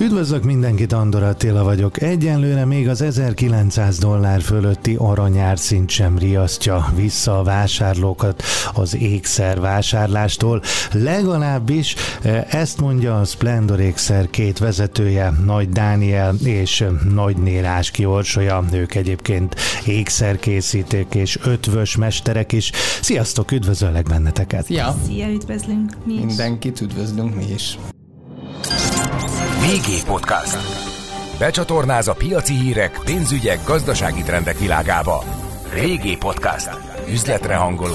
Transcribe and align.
Üdvözlök 0.00 0.44
mindenkit, 0.44 0.92
Andor 0.92 1.22
Attila 1.22 1.64
vagyok. 1.64 2.02
Egyenlőre 2.02 2.64
még 2.64 2.88
az 2.88 3.02
1900 3.02 3.98
dollár 3.98 4.40
fölötti 4.40 4.94
aranyárszint 4.98 5.90
sem 5.90 6.18
riasztja 6.18 6.92
vissza 6.94 7.38
a 7.38 7.42
vásárlókat 7.42 8.42
az 8.74 8.96
ékszer 8.96 9.60
vásárlástól. 9.60 10.62
Legalábbis 10.92 11.94
eh, 12.22 12.44
ezt 12.54 12.80
mondja 12.80 13.20
a 13.20 13.24
Splendor 13.24 13.80
ékszer 13.80 14.30
két 14.30 14.58
vezetője, 14.58 15.32
Nagy 15.44 15.68
Dániel 15.68 16.34
és 16.44 16.84
Nagy 17.14 17.36
Nélás 17.36 17.90
Kiorsolya. 17.90 18.64
Ők 18.72 18.94
egyébként 18.94 19.54
ékszerkészítők 19.86 21.14
és 21.14 21.38
ötvös 21.44 21.96
mesterek 21.96 22.52
is. 22.52 22.70
Sziasztok, 23.02 23.52
üdvözöllek 23.52 24.06
benneteket! 24.08 24.64
Szia! 24.64 24.96
Szia, 25.06 25.28
üdvözlünk 25.28 25.96
mi 26.04 26.12
is. 26.12 26.20
Mindenkit 26.24 26.80
üdvözlünk 26.80 27.34
mi 27.34 27.44
is. 27.54 27.78
VG 29.68 30.04
Podcast. 30.04 30.56
Becsatornáz 31.38 32.08
a 32.08 32.14
piaci 32.14 32.54
hírek, 32.54 33.00
pénzügyek, 33.04 33.64
gazdasági 33.66 34.22
trendek 34.22 34.58
világába. 34.58 35.24
VG 35.74 36.18
Podcast. 36.18 36.70
Üzletre 37.10 37.54
hangoló. 37.56 37.94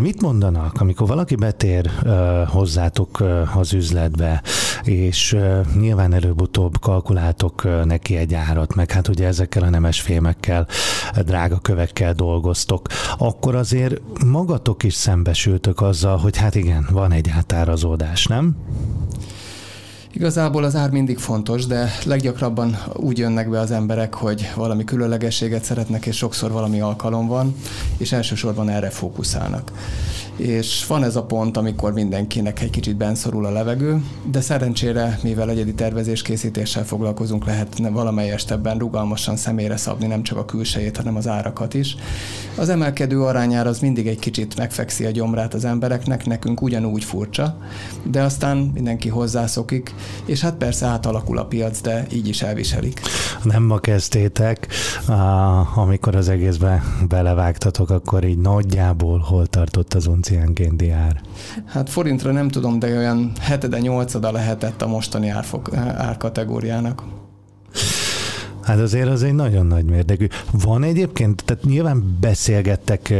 Mit 0.00 0.20
mondanak, 0.20 0.80
amikor 0.80 1.06
valaki 1.06 1.34
betér 1.34 1.90
uh, 2.04 2.12
hozzátok 2.48 3.20
uh, 3.20 3.56
az 3.56 3.72
üzletbe, 3.72 4.42
és 4.82 5.32
uh, 5.32 5.60
nyilván 5.76 6.12
előbb-utóbb 6.12 6.80
kalkuláltok 6.80 7.64
uh, 7.64 7.84
neki 7.84 8.16
egy 8.16 8.34
árat, 8.34 8.74
meg 8.74 8.90
hát 8.90 9.08
ugye 9.08 9.26
ezekkel 9.26 9.62
a 9.62 9.70
nemes 9.70 10.00
fémekkel, 10.00 10.66
drága 11.24 11.58
kövekkel 11.58 12.12
dolgoztok, 12.12 12.86
akkor 13.18 13.54
azért 13.54 14.00
magatok 14.24 14.82
is 14.82 14.94
szembesültök 14.94 15.80
azzal, 15.80 16.16
hogy 16.16 16.36
hát 16.36 16.54
igen, 16.54 16.88
van 16.90 17.12
egy 17.12 17.30
átárazódás, 17.36 18.26
nem? 18.26 18.56
Igazából 20.18 20.64
az 20.64 20.76
ár 20.76 20.90
mindig 20.90 21.18
fontos, 21.18 21.66
de 21.66 21.90
leggyakrabban 22.04 22.78
úgy 22.92 23.18
jönnek 23.18 23.50
be 23.50 23.60
az 23.60 23.70
emberek, 23.70 24.14
hogy 24.14 24.50
valami 24.56 24.84
különlegességet 24.84 25.64
szeretnek, 25.64 26.06
és 26.06 26.16
sokszor 26.16 26.52
valami 26.52 26.80
alkalom 26.80 27.26
van, 27.26 27.54
és 27.96 28.12
elsősorban 28.12 28.68
erre 28.68 28.90
fókuszálnak. 28.90 29.72
És 30.36 30.86
van 30.86 31.04
ez 31.04 31.16
a 31.16 31.22
pont, 31.22 31.56
amikor 31.56 31.92
mindenkinek 31.92 32.60
egy 32.60 32.70
kicsit 32.70 32.96
benszorul 32.96 33.46
a 33.46 33.50
levegő, 33.50 34.02
de 34.30 34.40
szerencsére, 34.40 35.18
mivel 35.22 35.50
egyedi 35.50 35.74
tervezés 35.74 36.22
készítéssel 36.22 36.84
foglalkozunk, 36.84 37.46
lehet 37.46 37.78
valamelyest 37.78 38.50
ebben 38.50 38.78
rugalmasan 38.78 39.36
személyre 39.36 39.76
szabni 39.76 40.06
nem 40.06 40.22
csak 40.22 40.38
a 40.38 40.44
külsejét, 40.44 40.96
hanem 40.96 41.16
az 41.16 41.28
árakat 41.28 41.74
is. 41.74 41.96
Az 42.56 42.68
emelkedő 42.68 43.22
arányára 43.22 43.68
az 43.68 43.78
mindig 43.78 44.06
egy 44.06 44.18
kicsit 44.18 44.56
megfekszi 44.56 45.04
a 45.04 45.10
gyomrát 45.10 45.54
az 45.54 45.64
embereknek, 45.64 46.26
nekünk 46.26 46.62
ugyanúgy 46.62 47.04
furcsa, 47.04 47.58
de 48.02 48.22
aztán 48.22 48.56
mindenki 48.56 49.08
hozzászokik, 49.08 49.94
és 50.24 50.40
hát 50.40 50.54
persze 50.54 50.86
átalakul 50.86 51.38
a 51.38 51.44
piac, 51.44 51.80
de 51.80 52.06
így 52.12 52.28
is 52.28 52.42
elviselik. 52.42 53.00
Nem 53.42 53.62
ma 53.62 53.78
kezdtétek, 53.78 54.68
amikor 55.74 56.14
az 56.14 56.28
egészbe 56.28 56.82
belevágtatok, 57.08 57.90
akkor 57.90 58.24
így 58.24 58.38
nagyjából 58.38 59.18
hol 59.18 59.46
tartott 59.46 59.94
az 59.94 60.06
unciánkénti 60.06 60.90
ár? 60.90 61.20
Hát 61.66 61.90
forintra 61.90 62.32
nem 62.32 62.48
tudom, 62.48 62.78
de 62.78 62.96
olyan 62.96 63.32
hetede, 63.40 63.78
nyolcada 63.78 64.32
lehetett 64.32 64.82
a 64.82 64.86
mostani 64.86 65.28
árfok, 65.28 65.76
árkategóriának. 65.96 67.02
Hát 68.68 68.78
azért 68.78 69.08
az 69.08 69.22
egy 69.22 69.34
nagyon 69.34 69.66
nagy 69.66 69.84
mértékű. 69.84 70.26
Van 70.52 70.82
egyébként, 70.82 71.44
tehát 71.44 71.64
nyilván 71.64 72.16
beszélgettek 72.20 73.10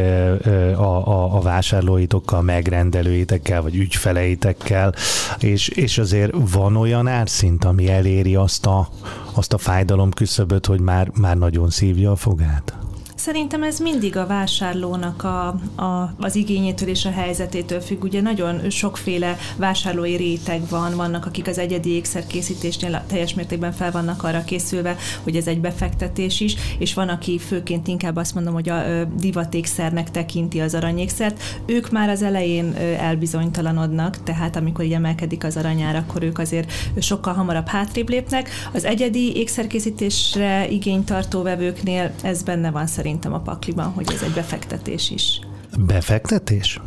a, 0.76 1.08
a, 1.08 1.36
a 1.36 1.40
vásárlóitokkal, 1.40 2.42
megrendelőitekkel, 2.42 3.62
vagy 3.62 3.76
ügyfeleitekkel, 3.76 4.94
és, 5.38 5.68
és 5.68 5.98
azért 5.98 6.32
van 6.52 6.76
olyan 6.76 7.06
árszint, 7.06 7.64
ami 7.64 7.88
eléri 7.88 8.34
azt 8.34 8.66
a, 8.66 8.88
azt 9.32 9.52
a 9.52 9.58
fájdalom 9.58 10.10
küszöböt, 10.10 10.66
hogy 10.66 10.80
már, 10.80 11.10
már 11.14 11.36
nagyon 11.36 11.70
szívja 11.70 12.10
a 12.10 12.16
fogát? 12.16 12.87
Szerintem 13.18 13.62
ez 13.62 13.78
mindig 13.78 14.16
a 14.16 14.26
vásárlónak 14.26 15.24
a, 15.24 15.46
a, 15.82 16.14
az 16.18 16.36
igényétől 16.36 16.88
és 16.88 17.04
a 17.04 17.10
helyzetétől 17.10 17.80
függ. 17.80 18.02
Ugye 18.02 18.20
nagyon 18.20 18.70
sokféle 18.70 19.36
vásárlói 19.56 20.16
réteg 20.16 20.68
van, 20.68 20.96
vannak, 20.96 21.26
akik 21.26 21.46
az 21.46 21.58
egyedi 21.58 21.90
ékszerkészítésnél 21.90 23.04
teljes 23.06 23.34
mértékben 23.34 23.72
fel 23.72 23.90
vannak 23.90 24.22
arra 24.22 24.44
készülve, 24.44 24.96
hogy 25.22 25.36
ez 25.36 25.46
egy 25.46 25.60
befektetés 25.60 26.40
is, 26.40 26.56
és 26.78 26.94
van, 26.94 27.08
aki 27.08 27.38
főként 27.38 27.88
inkább 27.88 28.16
azt 28.16 28.34
mondom, 28.34 28.52
hogy 28.52 28.68
a 28.68 29.04
divatékszernek 29.04 30.10
tekinti 30.10 30.60
az 30.60 30.74
aranyékszert. 30.74 31.42
Ők 31.66 31.90
már 31.90 32.08
az 32.08 32.22
elején 32.22 32.74
elbizonytalanodnak, 32.98 34.22
tehát 34.22 34.56
amikor 34.56 34.84
így 34.84 34.92
emelkedik 34.92 35.44
az 35.44 35.56
aranyár, 35.56 35.96
akkor 35.96 36.22
ők 36.22 36.38
azért 36.38 36.72
sokkal 37.00 37.34
hamarabb 37.34 37.66
hátrébb 37.66 38.08
lépnek. 38.08 38.50
Az 38.72 38.84
egyedi 38.84 39.36
ékszerkészítésre 39.36 40.68
igénytartó 40.68 41.42
vevőknél 41.42 42.10
ez 42.22 42.42
benne 42.42 42.70
van 42.70 42.86
szerintem 42.86 43.06
szerintem 43.08 43.32
a 43.32 43.40
pakliban, 43.40 43.86
hogy 43.86 44.12
ez 44.12 44.22
egy 44.22 44.32
befektetés 44.32 45.10
is. 45.10 45.40
Befektetés? 45.78 46.80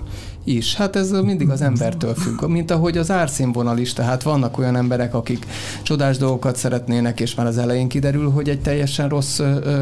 Is. 0.44 0.76
Hát 0.76 0.96
ez 0.96 1.12
mindig 1.12 1.50
az 1.50 1.62
embertől 1.62 2.14
függ, 2.14 2.46
mint 2.46 2.72
ahogy 2.72 2.98
az 2.98 3.12
árszínvonal 3.12 3.78
is, 3.78 3.94
tehát 3.94 4.24
vannak 4.24 4.58
olyan 4.58 4.76
emberek, 4.76 5.14
akik 5.14 5.46
csodás 5.84 6.18
dolgokat 6.18 6.56
szeretnének, 6.56 7.20
és 7.20 7.36
már 7.36 7.46
az 7.46 7.58
elején 7.58 7.88
kiderül, 7.88 8.30
hogy 8.30 8.50
egy 8.50 8.62
teljesen 8.62 9.10
rossz 9.10 9.40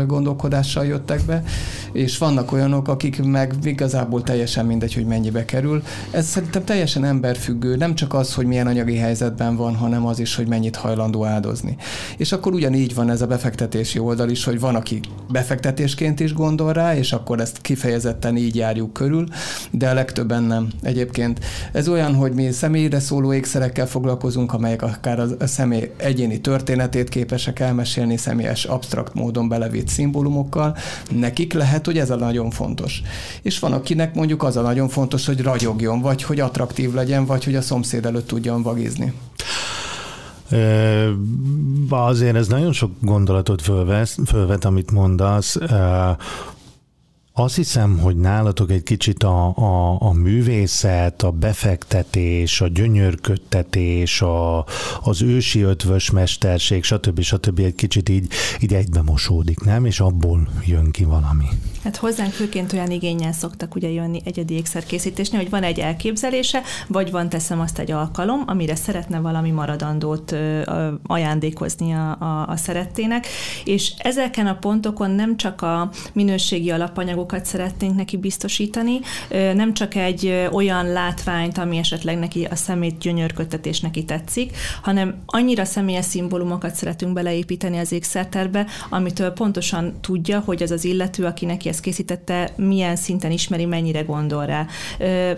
gondolkodással 0.08 0.86
jöttek 0.86 1.22
be, 1.25 1.44
és 1.92 2.18
vannak 2.18 2.52
olyanok, 2.52 2.88
akik 2.88 3.24
meg 3.24 3.53
igazából 3.64 4.24
teljesen 4.24 4.66
mindegy, 4.66 4.94
hogy 4.94 5.06
mennyibe 5.06 5.46
kerül. 5.46 5.84
Ez 6.12 6.28
szerintem 6.28 6.64
teljesen 6.64 7.03
emberfüggő, 7.03 7.75
nem 7.75 7.96
csak 7.96 8.14
az, 8.14 8.34
hogy 8.34 8.46
milyen 8.46 8.68
anyagi 8.68 8.96
helyzetben 8.96 9.56
van, 9.56 9.75
hanem 9.75 10.06
az 10.06 10.19
is, 10.19 10.36
hogy 10.36 10.48
mennyit 10.48 10.75
hajlandó 10.75 11.25
áldozni. 11.25 11.78
És 12.18 12.31
akkor 12.31 12.53
ugyanígy 12.53 12.96
van 12.96 13.09
ez 13.09 13.22
a 13.22 13.28
befektetési 13.28 14.00
oldal 14.00 14.30
is, 14.30 14.44
hogy 14.44 14.59
van, 14.59 14.75
aki 14.75 15.00
befektetésként 15.31 16.19
is 16.19 16.34
gondol 16.34 16.74
rá, 16.74 16.96
és 16.96 17.14
akkor 17.14 17.40
ezt 17.40 17.62
kifejezetten 17.62 18.38
így 18.38 18.56
járjuk 18.56 18.94
körül, 18.94 19.28
de 19.72 19.90
a 19.90 19.94
legtöbben 19.94 20.44
nem. 20.44 20.59
Egyébként 20.81 21.40
ez 21.72 21.88
olyan, 21.88 22.16
hogy 22.16 22.31
mi 22.31 22.52
személyre 22.52 23.00
szóló 23.00 23.34
ékszerekkel 23.34 23.88
foglalkozunk, 23.88 24.53
amelyek 24.53 24.81
akár 24.81 25.20
a 25.40 25.47
személy 25.47 25.92
egyéni 25.97 26.42
történetét 26.42 27.09
képesek 27.09 27.59
elmesélni 27.59 28.18
személyes, 28.18 28.66
absztrakt 28.66 29.14
módon 29.14 29.48
belevitt 29.50 29.88
szimbólumokkal. 29.88 30.78
Nekik 31.12 31.53
lehet, 31.53 31.86
hogy 31.86 31.98
ez 31.98 32.09
a 32.09 32.16
nagyon 32.16 32.50
fontos. 32.50 33.02
És 33.42 33.59
van, 33.59 33.74
akinek 33.74 34.16
mondjuk 34.16 34.44
az 34.44 34.58
a 34.58 34.62
nagyon 34.62 34.88
fontos, 34.90 35.25
hogy 35.25 35.42
ragyogjon, 35.42 36.02
vagy 36.02 36.24
hogy 36.24 36.40
attraktív 36.40 36.94
legyen, 36.94 37.25
vagy 37.25 37.44
hogy 37.44 37.56
a 37.56 37.62
szomszéd 37.62 38.06
előtt 38.06 38.28
tudjon 38.28 38.62
vagizni. 38.62 39.14
Azért 41.90 42.36
ez 42.36 42.48
nagyon 42.48 42.72
sok 42.72 42.92
gondolatot 43.02 43.62
fölvesz, 43.62 44.18
fölvet, 44.25 44.66
amit 44.66 44.92
mondasz. 44.92 45.58
Azt 47.39 47.55
hiszem, 47.55 47.97
hogy 47.97 48.16
nálatok 48.16 48.72
egy 48.72 48.83
kicsit 48.83 49.23
a, 49.23 49.57
a, 49.57 50.01
a 50.01 50.11
művészet, 50.11 51.23
a 51.23 51.31
befektetés, 51.31 52.61
a 52.61 52.67
gyönyörködtetés, 52.67 54.22
a, 54.22 54.66
az 55.03 55.22
ősi 55.22 55.61
ötvös 55.61 56.11
mesterség, 56.11 56.83
stb. 56.83 57.22
stb. 57.22 57.59
egy 57.59 57.75
kicsit 57.75 58.09
így, 58.09 58.27
így 58.59 58.73
egybe 58.73 59.01
mosódik, 59.01 59.63
nem? 59.63 59.85
És 59.85 60.00
abból 60.00 60.47
jön 60.66 60.91
ki 60.91 61.03
valami. 61.03 61.45
Hát 61.83 61.97
hozzánk 61.97 62.31
főként 62.31 62.73
olyan 62.73 62.91
igényel 62.91 63.31
szoktak 63.31 63.75
ugye 63.75 63.89
jönni 63.89 64.21
egyedi 64.25 64.53
ékszerkészítésnél, 64.53 65.41
hogy 65.41 65.50
van 65.50 65.63
egy 65.63 65.79
elképzelése, 65.79 66.61
vagy 66.88 67.11
van 67.11 67.29
teszem 67.29 67.59
azt 67.59 67.79
egy 67.79 67.91
alkalom, 67.91 68.44
amire 68.45 68.75
szeretne 68.75 69.19
valami 69.19 69.51
maradandót 69.51 70.35
ajándékozni 71.03 71.92
a, 71.92 72.18
a, 72.19 72.47
a 72.47 72.56
szerettének, 72.56 73.27
és 73.63 73.94
ezeken 73.97 74.47
a 74.47 74.57
pontokon 74.57 75.12
nem 75.12 75.38
csak 75.38 75.62
a 75.62 75.89
minőségi 76.13 76.71
alapanyagokat 77.30 77.46
szeretnénk 77.46 77.96
neki 77.96 78.18
biztosítani, 78.18 79.00
nem 79.30 79.74
csak 79.74 79.96
egy 79.96 80.48
olyan 80.52 80.88
látványt, 80.92 81.58
ami 81.58 81.78
esetleg 81.78 82.20
neki 82.20 82.44
a 82.44 82.56
szemét 82.56 82.98
gyönyörködtetés 82.98 83.80
neki 83.80 84.04
tetszik, 84.04 84.58
hanem 84.81 85.16
annyira 85.26 85.66
személyes 85.66 86.06
szimbólumokat 86.06 86.76
szeretünk 86.76 87.14
beleépíteni 87.14 87.78
az 87.78 87.92
ékszerterbe, 87.92 88.66
amitől 88.90 89.31
pontosan 89.31 89.94
tudja, 90.02 90.42
hogy 90.46 90.64
az 90.64 90.72
az 90.72 90.86
illető, 90.86 91.26
aki 91.26 91.46
neki 91.46 91.70
ezt 91.70 91.81
készítette, 91.81 92.50
milyen 92.56 92.96
szinten 92.96 93.31
ismeri, 93.31 93.66
mennyire 93.66 94.02
gondol 94.02 94.46
rá. 94.46 94.68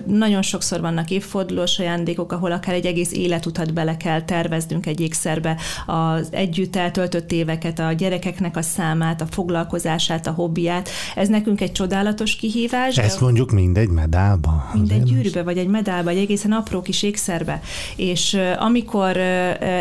Nagyon 0.05 0.41
sokszor 0.41 0.81
vannak 0.81 1.09
évfordulós 1.09 1.79
ajándékok, 1.79 2.31
ahol 2.31 2.51
akár 2.51 2.75
egy 2.75 2.85
egész 2.85 3.11
életutat 3.11 3.73
bele 3.73 3.97
kell 3.97 4.21
terveznünk 4.21 4.85
egy 4.85 4.99
ékszerbe, 4.99 5.57
az 5.85 6.27
együtt 6.31 6.75
eltöltött 6.75 7.31
éveket, 7.31 7.79
a 7.79 7.91
gyerekeknek 7.91 8.57
a 8.57 8.61
számát, 8.61 9.21
a 9.21 9.25
foglalkozását, 9.25 10.27
a 10.27 10.31
hobbiát. 10.31 10.89
Ez 11.15 11.27
nekünk 11.27 11.61
egy 11.61 11.70
egy 11.71 11.77
csodálatos 11.77 12.35
kihívás. 12.35 12.97
Ezt 12.97 13.21
mondjuk 13.21 13.51
mindegy 13.51 13.89
medálba. 13.89 14.69
Mindegy 14.73 15.03
gyűrűbe, 15.03 15.43
vagy 15.43 15.57
egy 15.57 15.67
medálba, 15.67 16.09
egy 16.09 16.17
egészen 16.17 16.51
apró 16.51 16.81
kis 16.81 17.03
ékszerbe. 17.03 17.61
És 17.95 18.37
amikor 18.59 19.17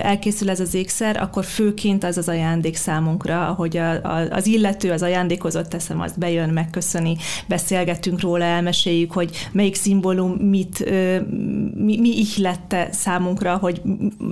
elkészül 0.02 0.50
ez 0.50 0.60
az 0.60 0.74
ékszer, 0.74 1.16
akkor 1.16 1.44
főként 1.44 2.04
az 2.04 2.16
az 2.16 2.28
ajándék 2.28 2.76
számunkra, 2.76 3.54
hogy 3.56 3.76
a, 3.76 3.90
a, 3.90 4.28
az 4.30 4.46
illető, 4.46 4.90
az 4.90 5.02
ajándékozott 5.02 5.68
teszem, 5.68 6.00
azt 6.00 6.18
bejön, 6.18 6.48
megköszöni, 6.48 7.16
beszélgetünk 7.48 8.20
róla, 8.20 8.44
elmeséljük, 8.44 9.12
hogy 9.12 9.48
melyik 9.52 9.74
szimbólum 9.74 10.30
mit, 10.30 10.90
mi, 11.74 11.98
mi 12.00 12.18
ihlette 12.18 12.88
számunkra, 12.92 13.56
hogy 13.56 13.82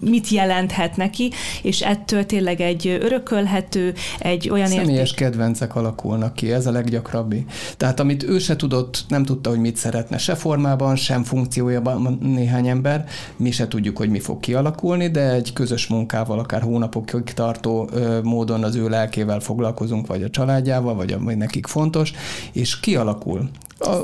mit 0.01 0.29
jelenthet 0.29 0.97
neki, 0.97 1.31
és 1.63 1.81
ettől 1.81 2.27
tényleg 2.27 2.61
egy 2.61 2.99
örökölhető, 3.01 3.95
egy 4.19 4.49
olyan 4.51 4.67
Személyes 4.67 5.11
érték... 5.11 5.27
kedvencek 5.27 5.75
alakulnak 5.75 6.35
ki, 6.35 6.53
ez 6.53 6.67
a 6.67 6.71
leggyakrabbi. 6.71 7.47
Tehát 7.77 8.01
amit 8.01 8.23
ő 8.23 8.39
se 8.39 8.57
tudott, 8.57 9.05
nem 9.09 9.25
tudta, 9.25 9.51
hogy 9.51 9.59
mit 9.59 9.77
szeretne, 9.77 10.19
se 10.19 10.35
formában, 10.35 10.97
sem 10.97 11.23
funkciójában 11.23 12.19
néhány 12.23 12.69
ember, 12.69 13.05
mi 13.37 13.51
se 13.51 13.69
tudjuk, 13.69 13.97
hogy 13.97 14.11
mi 14.11 14.21
fog 14.21 14.41
kialakulni, 14.41 15.11
de 15.11 15.33
egy 15.33 15.53
közös 15.53 15.87
munkával, 15.87 16.39
akár 16.39 16.63
hónapokig 16.63 17.23
tartó 17.23 17.89
ö, 17.93 18.21
módon 18.23 18.65
az 18.65 18.75
ő 18.75 18.89
lelkével 18.89 19.41
foglalkozunk, 19.41 20.07
vagy 20.07 20.23
a 20.23 20.31
családjával, 20.31 20.95
vagy 20.95 21.13
ami 21.13 21.35
nekik 21.35 21.67
fontos, 21.67 22.13
és 22.53 22.81
kialakul 22.81 23.51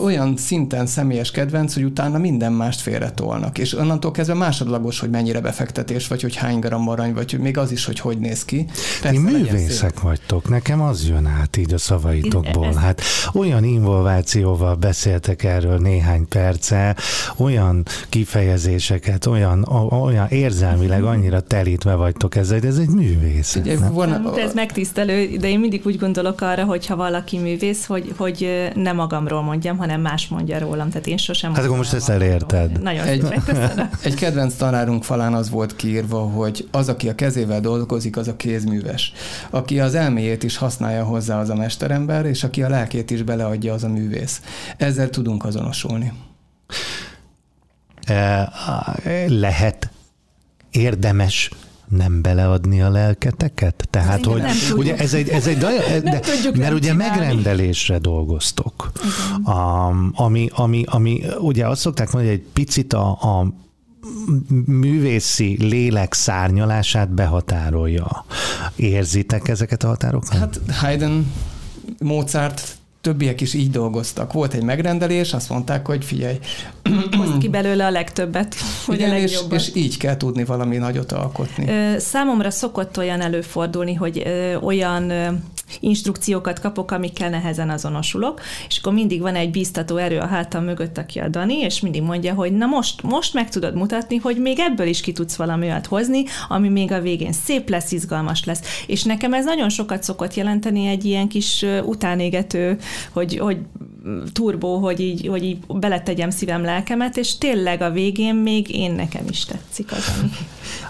olyan 0.02 0.36
szinten 0.36 0.86
személyes 0.86 1.30
kedvenc, 1.30 1.74
hogy 1.74 1.84
utána 1.84 2.18
minden 2.18 2.52
mást 2.52 2.80
félretolnak. 2.80 3.58
És 3.58 3.74
onnantól 3.74 4.10
kezdve 4.10 4.34
másodlagos, 4.34 5.00
hogy 5.00 5.10
mennyire 5.10 5.40
befektetés, 5.40 6.08
vagy 6.08 6.22
hogy 6.22 6.34
hány 6.34 6.58
gram 6.58 6.88
arany, 6.88 7.14
vagy 7.14 7.30
hogy 7.30 7.40
még 7.40 7.58
az 7.58 7.72
is, 7.72 7.84
hogy 7.84 8.00
hogy 8.00 8.18
néz 8.18 8.44
ki. 8.44 8.66
Persze, 9.02 9.10
Ti 9.10 9.18
művészek 9.18 10.00
vagytok, 10.00 10.48
nekem 10.48 10.82
az 10.82 11.08
jön 11.08 11.26
át 11.26 11.56
így 11.56 11.72
a 11.72 11.78
szavaitokból. 11.78 12.74
Hát 12.74 13.00
olyan 13.32 13.64
involvációval 13.64 14.74
beszéltek 14.74 15.44
erről 15.44 15.78
néhány 15.78 16.28
perce, 16.28 16.96
olyan 17.36 17.82
kifejezéseket, 18.08 19.26
olyan, 19.26 19.62
olyan 19.90 20.26
érzelmileg 20.28 21.04
annyira 21.04 21.40
telítve 21.40 21.94
vagytok 21.94 22.36
ezzel, 22.36 22.58
de 22.58 22.66
ez 22.66 22.78
egy 22.78 22.88
művész. 22.88 23.58
Van, 23.90 24.38
ez 24.38 24.54
megtisztelő, 24.54 25.36
de 25.36 25.48
én 25.48 25.58
mindig 25.58 25.82
úgy 25.86 25.98
gondolok 25.98 26.40
arra, 26.40 26.64
hogy 26.64 26.86
ha 26.86 26.96
valaki 26.96 27.38
művész, 27.38 27.86
hogy, 27.86 28.12
hogy 28.16 28.70
nem 28.74 28.96
magamról 28.96 29.42
mondja 29.42 29.63
mondjam, 29.64 29.88
hanem 29.88 30.00
más 30.00 30.28
mondja 30.28 30.58
rólam. 30.58 30.88
Tehát 30.88 31.06
én 31.06 31.16
sosem 31.16 31.54
Hát 31.54 31.64
akkor 31.64 31.76
most 31.76 31.92
ezt 31.92 32.08
elérted. 32.08 32.82
Nagyon 32.82 33.06
egy, 33.06 33.24
egy 34.02 34.14
kedvenc 34.14 34.54
tanárunk 34.54 35.04
falán 35.04 35.34
az 35.34 35.50
volt 35.50 35.76
kiírva, 35.76 36.18
hogy 36.18 36.68
az, 36.70 36.88
aki 36.88 37.08
a 37.08 37.14
kezével 37.14 37.60
dolgozik, 37.60 38.16
az 38.16 38.28
a 38.28 38.36
kézműves. 38.36 39.12
Aki 39.50 39.80
az 39.80 39.94
elméjét 39.94 40.42
is 40.42 40.56
használja 40.56 41.04
hozzá, 41.04 41.40
az 41.40 41.48
a 41.48 41.54
mesterember, 41.54 42.26
és 42.26 42.44
aki 42.44 42.62
a 42.62 42.68
lelkét 42.68 43.10
is 43.10 43.22
beleadja, 43.22 43.72
az 43.72 43.84
a 43.84 43.88
művész. 43.88 44.42
Ezzel 44.76 45.10
tudunk 45.10 45.44
azonosulni. 45.44 46.12
E, 48.06 48.52
lehet 49.26 49.90
érdemes 50.70 51.50
nem 51.88 52.22
beleadni 52.22 52.82
a 52.82 52.90
lelketeket? 52.90 53.86
Tehát, 53.90 54.24
hogy 54.24 54.42
ugye 54.76 54.96
ez 54.96 55.14
egy, 55.14 55.28
ez 55.28 55.46
egy 55.46 55.58
daja, 55.58 56.00
de, 56.00 56.20
mert 56.54 56.72
ugye 56.72 56.92
megrendelésre 56.92 57.98
dolgoztok, 57.98 58.92
a, 59.44 59.92
ami, 60.22 60.48
ami, 60.52 60.84
ami, 60.86 61.22
ugye 61.38 61.66
azt 61.66 61.80
szokták 61.80 62.12
mondani, 62.12 62.34
hogy 62.34 62.42
egy 62.44 62.52
picit 62.52 62.92
a, 62.92 63.08
a 63.10 63.52
művészi 64.66 65.56
lélek 65.60 66.12
szárnyalását 66.12 67.10
behatárolja. 67.10 68.24
Érzitek 68.76 69.48
ezeket 69.48 69.84
a 69.84 69.86
határokat? 69.86 70.38
Hát 70.38 70.60
Haydn, 70.70 71.20
Mozart 71.98 72.76
többiek 73.04 73.40
is 73.40 73.54
így 73.54 73.70
dolgoztak. 73.70 74.32
Volt 74.32 74.54
egy 74.54 74.62
megrendelés, 74.62 75.32
azt 75.32 75.48
mondták, 75.48 75.86
hogy 75.86 76.04
figyelj. 76.04 76.38
Hozd 77.16 77.38
ki 77.38 77.48
belőle 77.58 77.86
a 77.86 77.90
legtöbbet, 77.90 78.54
hogy 78.86 78.94
Igen, 78.94 79.10
a 79.10 79.16
és, 79.16 79.40
és 79.50 79.70
így 79.74 79.96
kell 79.96 80.16
tudni 80.16 80.44
valami 80.44 80.76
nagyot 80.76 81.12
alkotni. 81.12 81.68
Számomra 81.98 82.50
szokott 82.50 82.98
olyan 82.98 83.20
előfordulni, 83.20 83.94
hogy 83.94 84.22
olyan 84.62 85.12
instrukciókat 85.80 86.60
kapok, 86.60 86.90
amikkel 86.90 87.30
nehezen 87.30 87.70
azonosulok, 87.70 88.40
és 88.68 88.78
akkor 88.78 88.92
mindig 88.92 89.20
van 89.20 89.34
egy 89.34 89.50
bíztató 89.50 89.96
erő 89.96 90.18
a 90.18 90.26
hátam 90.26 90.64
mögött, 90.64 90.98
aki 90.98 91.18
a 91.18 91.28
Dani, 91.28 91.58
és 91.58 91.80
mindig 91.80 92.02
mondja, 92.02 92.34
hogy 92.34 92.52
na 92.52 92.66
most, 92.66 93.02
most 93.02 93.34
meg 93.34 93.50
tudod 93.50 93.74
mutatni, 93.74 94.16
hogy 94.16 94.36
még 94.36 94.58
ebből 94.58 94.86
is 94.86 95.00
ki 95.00 95.12
tudsz 95.12 95.36
valami 95.36 95.66
olyat 95.66 95.86
hozni, 95.86 96.24
ami 96.48 96.68
még 96.68 96.92
a 96.92 97.00
végén 97.00 97.32
szép 97.32 97.68
lesz, 97.68 97.92
izgalmas 97.92 98.44
lesz. 98.44 98.84
És 98.86 99.02
nekem 99.02 99.34
ez 99.34 99.44
nagyon 99.44 99.68
sokat 99.68 100.02
szokott 100.02 100.34
jelenteni 100.34 100.86
egy 100.86 101.04
ilyen 101.04 101.28
kis 101.28 101.64
utánégető, 101.84 102.78
hogy, 103.12 103.38
hogy 103.38 103.58
turbó, 104.32 104.78
hogy 104.78 105.00
így, 105.00 105.26
hogy 105.26 105.44
így 105.44 105.58
beletegyem 105.66 106.30
szívem, 106.30 106.62
lelkemet, 106.62 107.16
és 107.16 107.38
tényleg 107.38 107.80
a 107.82 107.90
végén 107.90 108.34
még 108.34 108.74
én 108.74 108.92
nekem 108.92 109.24
is 109.28 109.44
tetszik 109.44 109.92
az, 109.92 110.12
ami 110.18 110.30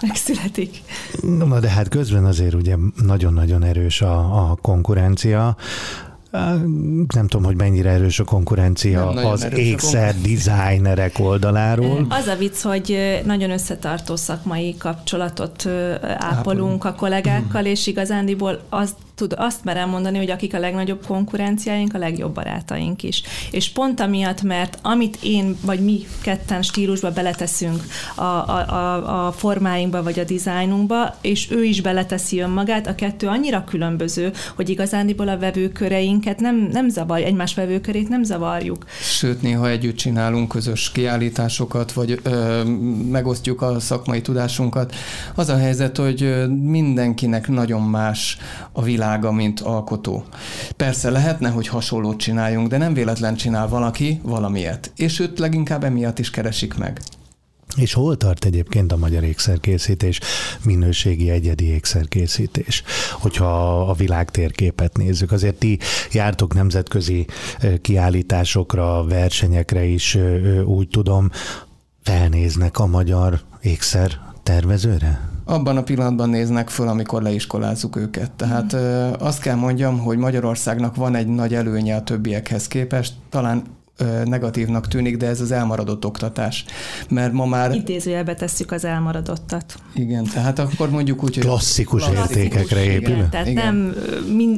megszületik. 0.07 0.81
Na 1.21 1.59
de 1.59 1.69
hát 1.69 1.87
közben 1.87 2.25
azért 2.25 2.53
ugye 2.53 2.75
nagyon-nagyon 3.05 3.63
erős 3.63 4.01
a, 4.01 4.49
a 4.49 4.57
konkurencia, 4.61 5.55
nem 7.13 7.27
tudom, 7.27 7.43
hogy 7.43 7.55
mennyire 7.55 7.89
erős 7.89 8.19
a 8.19 8.23
konkurencia 8.23 9.11
nem 9.13 9.25
az 9.25 9.47
ékszer 9.53 10.15
designerek 10.21 11.19
oldaláról. 11.19 12.05
Az 12.19 12.27
a 12.27 12.35
vicc, 12.35 12.61
hogy 12.61 13.21
nagyon 13.25 13.51
összetartó 13.51 14.15
szakmai 14.15 14.75
kapcsolatot 14.77 15.69
ápolunk 16.17 16.83
a 16.85 16.93
kollégákkal, 16.93 17.65
és 17.65 17.87
igazándiból 17.87 18.61
azt 18.69 18.95
tud, 19.15 19.33
azt 19.37 19.63
merem 19.63 19.89
mondani, 19.89 20.17
hogy 20.17 20.29
akik 20.29 20.53
a 20.53 20.59
legnagyobb 20.59 21.05
konkurenciáink, 21.05 21.93
a 21.93 21.97
legjobb 21.97 22.33
barátaink 22.33 23.03
is. 23.03 23.23
És 23.51 23.69
pont 23.69 23.99
amiatt, 23.99 24.41
mert 24.41 24.77
amit 24.81 25.17
én 25.21 25.57
vagy 25.61 25.79
mi 25.79 26.05
ketten 26.21 26.61
stílusba 26.61 27.11
beleteszünk 27.11 27.83
a, 28.15 28.21
a, 28.21 28.69
a, 28.69 29.27
a 29.27 29.31
formáinkba 29.31 30.03
vagy 30.03 30.19
a 30.19 30.23
dizájnunkba, 30.23 31.15
és 31.21 31.51
ő 31.51 31.63
is 31.63 31.81
beleteszi 31.81 32.39
önmagát, 32.39 32.87
a 32.87 32.95
kettő 32.95 33.27
annyira 33.27 33.63
különböző, 33.63 34.31
hogy 34.55 34.69
igazándiból 34.69 35.27
a 35.27 35.37
vevőköreinket 35.37 36.39
nem, 36.39 36.69
nem 36.71 36.89
zavar, 36.89 37.21
egymás 37.21 37.53
vevőkörét 37.53 38.09
nem 38.09 38.23
zavarjuk. 38.23 38.85
Sőt, 39.01 39.41
néha 39.41 39.69
együtt 39.69 39.95
csinálunk 39.95 40.47
közös 40.47 40.91
kiállításokat, 40.91 41.91
vagy 41.91 42.19
ö, 42.23 42.63
megosztjuk 43.09 43.61
a 43.61 43.79
szakmai 43.79 44.21
tudásunkat. 44.21 44.95
Az 45.35 45.49
a 45.49 45.57
helyzet, 45.57 45.97
hogy 45.97 46.47
mindenkinek 46.61 47.47
nagyon 47.47 47.81
más 47.81 48.37
a 48.71 48.81
világ 48.81 49.03
világa, 49.05 49.31
mint 49.31 49.59
alkotó. 49.59 50.23
Persze 50.77 51.09
lehetne, 51.09 51.49
hogy 51.49 51.67
hasonlót 51.67 52.17
csináljunk, 52.17 52.67
de 52.67 52.77
nem 52.77 52.93
véletlen 52.93 53.35
csinál 53.35 53.67
valaki 53.67 54.19
valamiért, 54.23 54.91
és 54.95 55.19
őt 55.19 55.39
leginkább 55.39 55.83
emiatt 55.83 56.19
is 56.19 56.29
keresik 56.29 56.77
meg. 56.77 57.01
És 57.75 57.93
hol 57.93 58.17
tart 58.17 58.45
egyébként 58.45 58.91
a 58.91 58.97
magyar 58.97 59.23
ékszerkészítés, 59.23 60.19
minőségi 60.63 61.29
egyedi 61.29 61.65
ékszerkészítés? 61.65 62.83
Hogyha 63.11 63.81
a 63.89 63.93
világ 63.93 64.31
térképet 64.31 64.97
nézzük, 64.97 65.31
azért 65.31 65.55
ti 65.55 65.79
jártok 66.11 66.53
nemzetközi 66.53 67.25
kiállításokra, 67.81 69.03
versenyekre 69.03 69.83
is, 69.83 70.17
úgy 70.65 70.87
tudom, 70.87 71.29
felnéznek 72.03 72.79
a 72.79 72.85
magyar 72.85 73.41
ékszer 73.61 74.19
tervezőre? 74.43 75.34
Abban 75.45 75.77
a 75.77 75.83
pillanatban 75.83 76.29
néznek 76.29 76.69
föl, 76.69 76.87
amikor 76.87 77.21
leiskolázzuk 77.21 77.95
őket. 77.95 78.31
Tehát 78.31 78.75
mm. 78.75 79.11
azt 79.19 79.41
kell 79.41 79.55
mondjam, 79.55 79.99
hogy 79.99 80.17
Magyarországnak 80.17 80.95
van 80.95 81.15
egy 81.15 81.27
nagy 81.27 81.53
előnye 81.53 81.95
a 81.95 82.03
többiekhez 82.03 82.67
képest, 82.67 83.13
talán 83.29 83.63
negatívnak 84.25 84.87
tűnik, 84.87 85.17
de 85.17 85.27
ez 85.27 85.41
az 85.41 85.51
elmaradott 85.51 86.05
oktatás. 86.05 86.65
Mert 87.09 87.33
ma 87.33 87.45
már... 87.45 87.75
Idézőjelbe 87.75 88.33
tesszük 88.33 88.71
az 88.71 88.85
elmaradottat. 88.85 89.75
Igen, 89.93 90.23
tehát 90.23 90.59
akkor 90.59 90.89
mondjuk 90.89 91.23
úgy, 91.23 91.35
hogy... 91.35 91.43
Klasszikus, 91.43 92.03
klasszikus 92.03 92.35
értékekre 92.35 92.83
épül. 92.83 93.15
Igen, 93.15 93.29
tehát 93.29 93.47
igen. 93.47 93.75
nem 93.75 93.95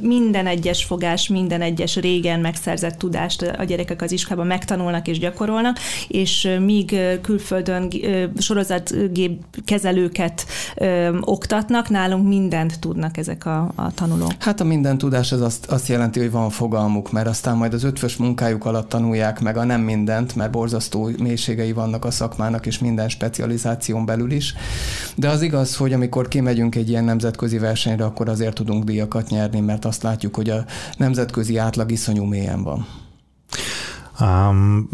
minden 0.02 0.48
egyes 0.48 0.84
fogás, 0.84 1.28
minden 1.28 1.62
egyes 1.62 1.96
régen 1.96 2.40
megszerzett 2.40 2.98
tudást 2.98 3.42
a 3.42 3.64
gyerekek 3.64 4.02
az 4.02 4.12
iskolában 4.12 4.48
megtanulnak 4.48 5.08
és 5.08 5.20
gyakorolnak, 5.20 5.78
és 6.08 6.58
míg 6.60 6.96
külföldön 7.22 7.92
sorozatgép 8.38 9.44
kezelőket 9.66 10.46
oktatnak, 11.22 11.90
nálunk 11.90 12.28
mindent 12.28 12.80
tudnak 12.80 13.18
ezek 13.18 13.46
a, 13.46 13.72
a 13.76 13.94
tanulók. 13.94 14.32
Hát 14.40 14.60
a 14.60 14.64
minden 14.64 14.98
tudás 14.98 15.32
az 15.32 15.42
azt, 15.42 15.66
azt 15.66 15.88
jelenti, 15.88 16.20
hogy 16.20 16.32
van 16.32 16.50
fogalmuk, 16.50 17.12
mert 17.12 17.28
aztán 17.28 17.58
majd 17.58 17.74
az 17.74 17.84
ötvös 17.84 18.16
munkájuk 18.16 18.66
alatt 18.66 18.90
tanulják 18.90 19.26
tanulják 19.28 19.56
meg 19.56 19.58
a 19.58 19.64
nem 19.64 19.82
mindent, 19.82 20.36
mert 20.36 20.52
borzasztó 20.52 21.10
mélységei 21.20 21.74
vannak 21.74 22.06
a 22.06 22.12
szakmának, 22.12 22.66
és 22.66 22.80
minden 22.80 23.10
specializáción 23.10 24.06
belül 24.06 24.32
is. 24.32 24.54
De 25.16 25.30
az 25.30 25.42
igaz, 25.42 25.76
hogy 25.76 25.94
amikor 25.94 26.28
kimegyünk 26.28 26.76
egy 26.76 26.90
ilyen 26.90 27.04
nemzetközi 27.04 27.58
versenyre, 27.58 28.06
akkor 28.06 28.30
azért 28.30 28.56
tudunk 28.56 28.84
díjakat 28.84 29.30
nyerni, 29.30 29.60
mert 29.60 29.86
azt 29.86 30.04
látjuk, 30.04 30.36
hogy 30.36 30.50
a 30.50 30.66
nemzetközi 30.98 31.58
átlag 31.58 31.92
iszonyú 31.92 32.24
mélyen 32.24 32.64
van. 32.64 32.88
Um, 34.20 34.90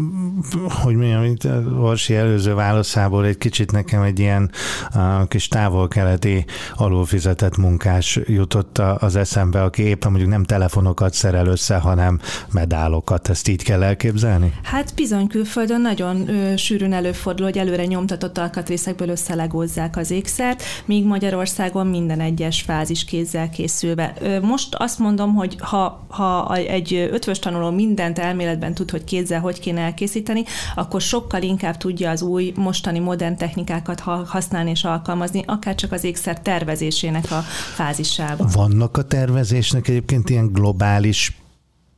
hogy 0.82 0.94
mondjam, 0.94 1.24
itt 1.24 1.46
Orsi 1.80 2.14
előző 2.14 2.54
válaszából 2.54 3.24
egy 3.24 3.38
kicsit 3.38 3.72
nekem 3.72 4.02
egy 4.02 4.18
ilyen 4.18 4.50
uh, 4.94 5.28
kis 5.28 5.48
távol-keleti 5.48 6.44
alulfizetett 6.74 7.56
munkás 7.56 8.20
jutott 8.26 8.78
az 8.78 9.16
eszembe, 9.16 9.62
aki 9.62 9.82
éppen 9.82 10.10
mondjuk 10.10 10.30
nem 10.30 10.44
telefonokat 10.44 11.14
szerel 11.14 11.46
össze, 11.46 11.76
hanem 11.76 12.20
medálokat. 12.52 13.28
Ezt 13.28 13.48
így 13.48 13.62
kell 13.62 13.82
elképzelni? 13.82 14.52
Hát 14.62 14.94
bizony 14.94 15.26
külföldön 15.26 15.80
nagyon 15.80 16.28
ö, 16.28 16.56
sűrűn 16.56 16.92
előfordul, 16.92 17.44
hogy 17.46 17.58
előre 17.58 17.84
nyomtatott 17.84 18.38
alkatrészekből 18.38 19.08
összelegózzák 19.08 19.96
az 19.96 20.10
ékszert, 20.10 20.62
míg 20.84 21.04
Magyarországon 21.04 21.86
minden 21.86 22.20
egyes 22.20 22.62
fázis 22.62 23.04
kézzel 23.04 23.50
készülve. 23.50 24.14
Ö, 24.20 24.40
most 24.40 24.74
azt 24.74 24.98
mondom, 24.98 25.34
hogy 25.34 25.56
ha, 25.58 26.06
ha 26.08 26.56
egy 26.56 27.08
ötvös 27.12 27.38
tanuló 27.38 27.70
mindent 27.70 28.18
elméletben 28.18 28.74
tud, 28.74 28.90
hogy 28.90 29.04
kézzel 29.14 29.40
hogy 29.40 29.60
kéne 29.60 29.80
elkészíteni, 29.80 30.44
akkor 30.74 31.00
sokkal 31.00 31.42
inkább 31.42 31.76
tudja 31.76 32.10
az 32.10 32.22
új, 32.22 32.52
mostani 32.56 32.98
modern 32.98 33.36
technikákat 33.36 34.00
használni 34.26 34.70
és 34.70 34.84
alkalmazni, 34.84 35.42
akár 35.46 35.74
csak 35.74 35.92
az 35.92 36.04
ékszer 36.04 36.40
tervezésének 36.40 37.30
a 37.30 37.40
fázisában. 37.74 38.48
Vannak 38.52 38.96
a 38.96 39.02
tervezésnek 39.02 39.88
egyébként 39.88 40.30
ilyen 40.30 40.52
globális 40.52 41.36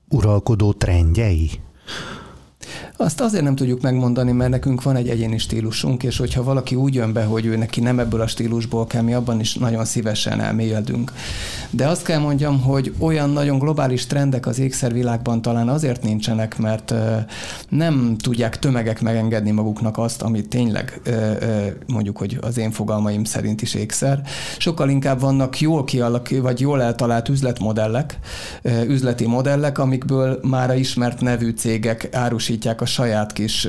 uralkodó 0.08 0.72
trendjei? 0.72 1.50
Azt 2.98 3.20
azért 3.20 3.44
nem 3.44 3.54
tudjuk 3.54 3.80
megmondani, 3.80 4.32
mert 4.32 4.50
nekünk 4.50 4.82
van 4.82 4.96
egy 4.96 5.08
egyéni 5.08 5.38
stílusunk, 5.38 6.02
és 6.02 6.16
hogyha 6.16 6.42
valaki 6.42 6.74
úgy 6.74 6.94
jön 6.94 7.12
be, 7.12 7.24
hogy 7.24 7.46
ő 7.46 7.56
neki 7.56 7.80
nem 7.80 7.98
ebből 7.98 8.20
a 8.20 8.26
stílusból 8.26 8.86
kell, 8.86 9.02
mi 9.02 9.14
abban 9.14 9.40
is 9.40 9.54
nagyon 9.54 9.84
szívesen 9.84 10.40
elmélyedünk. 10.40 11.12
De 11.70 11.88
azt 11.88 12.02
kell 12.02 12.18
mondjam, 12.18 12.60
hogy 12.60 12.94
olyan 12.98 13.30
nagyon 13.30 13.58
globális 13.58 14.06
trendek 14.06 14.46
az 14.46 14.58
ékszervilágban 14.58 15.42
talán 15.42 15.68
azért 15.68 16.02
nincsenek, 16.02 16.58
mert 16.58 16.94
nem 17.68 18.16
tudják 18.16 18.58
tömegek 18.58 19.00
megengedni 19.00 19.50
maguknak 19.50 19.98
azt, 19.98 20.22
amit 20.22 20.48
tényleg 20.48 21.00
mondjuk, 21.86 22.16
hogy 22.18 22.38
az 22.40 22.58
én 22.58 22.70
fogalmaim 22.70 23.24
szerint 23.24 23.62
is 23.62 23.74
ékszer. 23.74 24.20
Sokkal 24.58 24.88
inkább 24.88 25.20
vannak 25.20 25.60
jól 25.60 25.84
kialak, 25.84 26.28
vagy 26.42 26.60
jól 26.60 26.82
eltalált 26.82 27.28
üzletmodellek, 27.28 28.18
üzleti 28.86 29.26
modellek, 29.26 29.78
amikből 29.78 30.38
már 30.42 30.70
a 30.70 30.74
ismert 30.74 31.20
nevű 31.20 31.50
cégek 31.50 32.08
árusítják 32.12 32.80
a 32.80 32.85
a 32.86 32.88
saját 32.88 33.32
kis, 33.32 33.68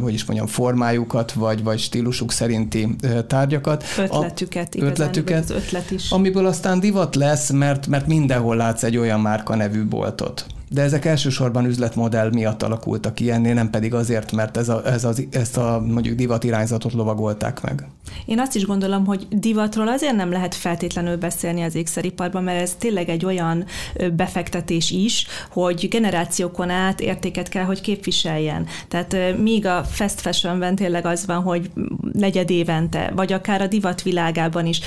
hogy 0.00 0.14
is 0.14 0.24
mondjam, 0.24 0.48
formájukat, 0.48 1.32
vagy, 1.32 1.62
vagy 1.62 1.78
stílusuk 1.78 2.32
szerinti 2.32 2.96
tárgyakat. 3.26 3.84
Ötletüket, 3.98 4.74
a, 4.74 4.84
ötletüket, 4.84 5.42
az 5.42 5.50
ötlet 5.50 5.90
is. 5.90 6.10
Amiből 6.10 6.46
aztán 6.46 6.80
divat 6.80 7.14
lesz, 7.14 7.50
mert, 7.50 7.86
mert 7.86 8.06
mindenhol 8.06 8.56
látsz 8.56 8.82
egy 8.82 8.96
olyan 8.96 9.20
márka 9.20 9.54
nevű 9.54 9.84
boltot 9.84 10.46
de 10.68 10.82
ezek 10.82 11.04
elsősorban 11.04 11.64
üzletmodell 11.64 12.30
miatt 12.30 12.62
alakultak 12.62 13.20
ilyenné, 13.20 13.52
nem 13.52 13.70
pedig 13.70 13.94
azért, 13.94 14.32
mert 14.32 14.56
ez 14.56 14.68
a, 14.68 14.86
ez 14.86 15.04
az, 15.04 15.26
ezt 15.30 15.56
a 15.56 15.82
mondjuk 15.86 16.16
divat 16.16 16.44
irányzatot 16.44 16.92
lovagolták 16.92 17.60
meg. 17.62 17.86
Én 18.24 18.40
azt 18.40 18.54
is 18.54 18.64
gondolom, 18.64 19.06
hogy 19.06 19.26
divatról 19.30 19.88
azért 19.88 20.16
nem 20.16 20.30
lehet 20.30 20.54
feltétlenül 20.54 21.16
beszélni 21.16 21.62
az 21.62 21.74
ékszeriparban, 21.74 22.42
mert 22.42 22.60
ez 22.60 22.74
tényleg 22.78 23.08
egy 23.08 23.24
olyan 23.24 23.64
befektetés 24.16 24.90
is, 24.90 25.26
hogy 25.50 25.88
generációkon 25.90 26.70
át 26.70 27.00
értéket 27.00 27.48
kell, 27.48 27.64
hogy 27.64 27.80
képviseljen. 27.80 28.66
Tehát 28.88 29.16
míg 29.38 29.66
a 29.66 29.84
fast 29.84 30.20
fashionben 30.20 30.74
tényleg 30.74 31.06
az 31.06 31.26
van, 31.26 31.42
hogy 31.42 31.70
negyed 32.12 32.50
évente, 32.50 33.12
vagy 33.14 33.32
akár 33.32 33.62
a 33.62 33.66
divat 33.66 34.02
világában 34.02 34.66
is 34.66 34.80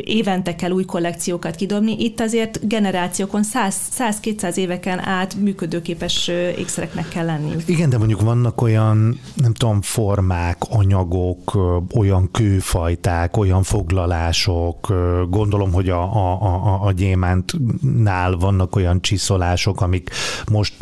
évente 0.00 0.54
kell 0.54 0.70
új 0.70 0.84
kollekciókat 0.84 1.54
kidobni, 1.54 1.96
itt 1.98 2.20
azért 2.20 2.68
generációkon 2.68 3.42
100-200 3.54 4.56
évek 4.56 4.81
éveken 4.86 5.08
át 5.08 5.34
működőképes 5.34 6.28
ékszereknek 6.56 7.08
kell 7.08 7.24
lenni. 7.24 7.52
Igen, 7.66 7.90
de 7.90 7.98
mondjuk 7.98 8.20
vannak 8.20 8.60
olyan, 8.60 9.20
nem 9.34 9.52
tudom, 9.52 9.82
formák, 9.82 10.56
anyagok, 10.68 11.58
olyan 11.94 12.30
kőfajták, 12.30 13.36
olyan 13.36 13.62
foglalások, 13.62 14.92
gondolom, 15.30 15.72
hogy 15.72 15.88
a, 15.88 16.02
a, 16.02 16.42
a, 16.42 16.86
a 16.86 16.92
gyémántnál 16.92 18.36
vannak 18.36 18.76
olyan 18.76 19.00
csiszolások, 19.00 19.80
amik 19.80 20.10
most 20.50 20.74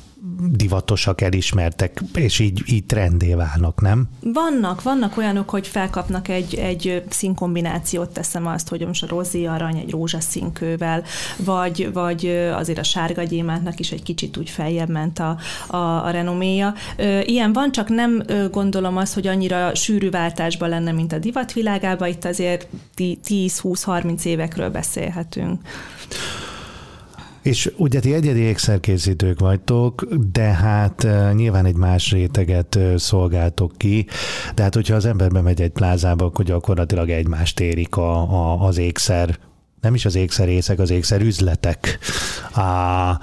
divatosak, 0.48 1.20
elismertek, 1.20 2.02
és 2.14 2.38
így, 2.38 2.62
így 2.66 2.84
trendé 2.84 3.34
válnak, 3.34 3.80
nem? 3.80 4.08
Vannak, 4.20 4.82
vannak 4.82 5.16
olyanok, 5.16 5.50
hogy 5.50 5.66
felkapnak 5.66 6.28
egy, 6.28 6.54
egy 6.54 7.04
színkombinációt, 7.08 8.10
teszem 8.10 8.46
azt, 8.46 8.68
hogy 8.68 8.86
most 8.86 9.02
a 9.02 9.06
rozi 9.06 9.46
arany 9.46 9.76
egy 9.76 9.90
rózsaszínkővel, 9.90 11.02
vagy, 11.36 11.92
vagy 11.92 12.26
azért 12.54 12.78
a 12.78 12.82
sárga 12.82 13.22
gyémántnak 13.22 13.80
is 13.80 13.92
egy 13.92 14.02
kicsit 14.02 14.36
úgy 14.36 14.50
feljebb 14.50 14.88
ment 14.88 15.18
a, 15.18 15.38
a, 15.66 16.04
a 16.04 16.10
renoméja. 16.10 16.74
Ilyen 17.24 17.52
van, 17.52 17.72
csak 17.72 17.88
nem 17.88 18.22
gondolom 18.50 18.96
azt, 18.96 19.14
hogy 19.14 19.26
annyira 19.26 19.74
sűrű 19.74 20.10
váltásban 20.10 20.68
lenne, 20.68 20.92
mint 20.92 21.12
a 21.12 21.18
divatvilágában, 21.18 22.08
itt 22.08 22.24
azért 22.24 22.66
10-20-30 22.96 24.24
évekről 24.24 24.70
beszélhetünk. 24.70 25.60
És 27.42 27.72
ugye 27.76 28.00
ti 28.00 28.14
egyedi 28.14 28.40
ékszerkészítők 28.40 29.40
vagytok, 29.40 30.06
de 30.32 30.42
hát 30.42 31.06
nyilván 31.34 31.64
egy 31.64 31.76
más 31.76 32.10
réteget 32.10 32.78
szolgáltok 32.96 33.72
ki, 33.76 34.06
de 34.54 34.62
hát 34.62 34.74
hogyha 34.74 34.94
az 34.94 35.04
ember 35.04 35.30
bemegy 35.30 35.60
egy 35.60 35.70
plázába, 35.70 36.24
akkor 36.24 36.44
gyakorlatilag 36.44 37.10
egymást 37.10 37.60
érik 37.60 37.96
a, 37.96 38.20
a, 38.20 38.66
az 38.66 38.78
ékszer, 38.78 39.38
nem 39.80 39.94
is 39.94 40.04
az 40.04 40.14
ékszerészek, 40.14 40.78
az 40.78 40.90
ékszerüzletek. 40.90 41.98
Jelen... 42.56 43.18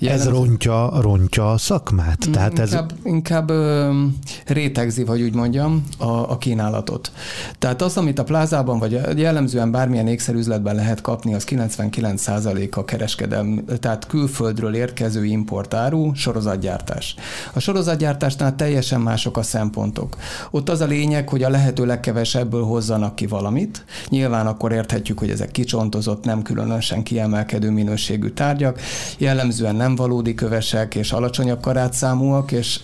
Ez 0.00 0.28
rontja, 0.28 0.90
rontja 1.00 1.50
a 1.50 1.58
szakmát? 1.58 2.28
Mm, 2.28 2.32
Tehát 2.32 2.58
ez... 2.58 2.72
Inkább, 2.72 2.92
inkább 3.04 3.50
ö, 3.50 4.02
rétegzi, 4.46 5.04
vagy 5.04 5.22
úgy 5.22 5.34
mondjam, 5.34 5.84
a, 5.98 6.04
a 6.04 6.38
kínálatot. 6.38 7.12
Tehát 7.58 7.82
az, 7.82 7.96
amit 7.96 8.18
a 8.18 8.24
plázában, 8.24 8.78
vagy 8.78 9.00
jellemzően 9.16 9.70
bármilyen 9.70 10.06
ékszerüzletben 10.06 10.74
lehet 10.74 11.00
kapni, 11.00 11.34
az 11.34 11.44
99% 11.48 12.70
a 12.70 12.84
kereskedelm, 12.84 13.64
tehát 13.80 14.06
külföldről 14.06 14.74
érkező 14.74 15.24
importáru 15.24 16.14
sorozatgyártás. 16.14 17.14
A 17.54 17.60
sorozatgyártásnál 17.60 18.56
teljesen 18.56 19.00
mások 19.00 19.36
a 19.36 19.42
szempontok. 19.42 20.16
Ott 20.50 20.68
az 20.68 20.80
a 20.80 20.86
lényeg, 20.86 21.28
hogy 21.28 21.42
a 21.42 21.50
lehető 21.50 21.86
legkevesebből 21.86 22.62
hozzanak 22.64 23.14
ki 23.14 23.26
valamit. 23.26 23.84
Nyilván 24.08 24.46
akkor 24.46 24.72
érthetjük, 24.72 25.18
hogy 25.18 25.30
ezek 25.30 25.50
kicsontozott, 25.50 26.24
nem 26.24 26.42
különösen 26.42 27.02
kiemelkedő 27.02 27.70
minőségű 27.70 28.28
tárgyak. 28.28 28.80
Jellemzően 29.18 29.74
nem 29.74 29.85
nem 29.86 29.94
valódi 29.94 30.34
kövesek 30.34 30.94
és 30.94 31.12
alacsonyabb 31.12 31.60
karátszámúak, 31.60 32.52
és 32.52 32.80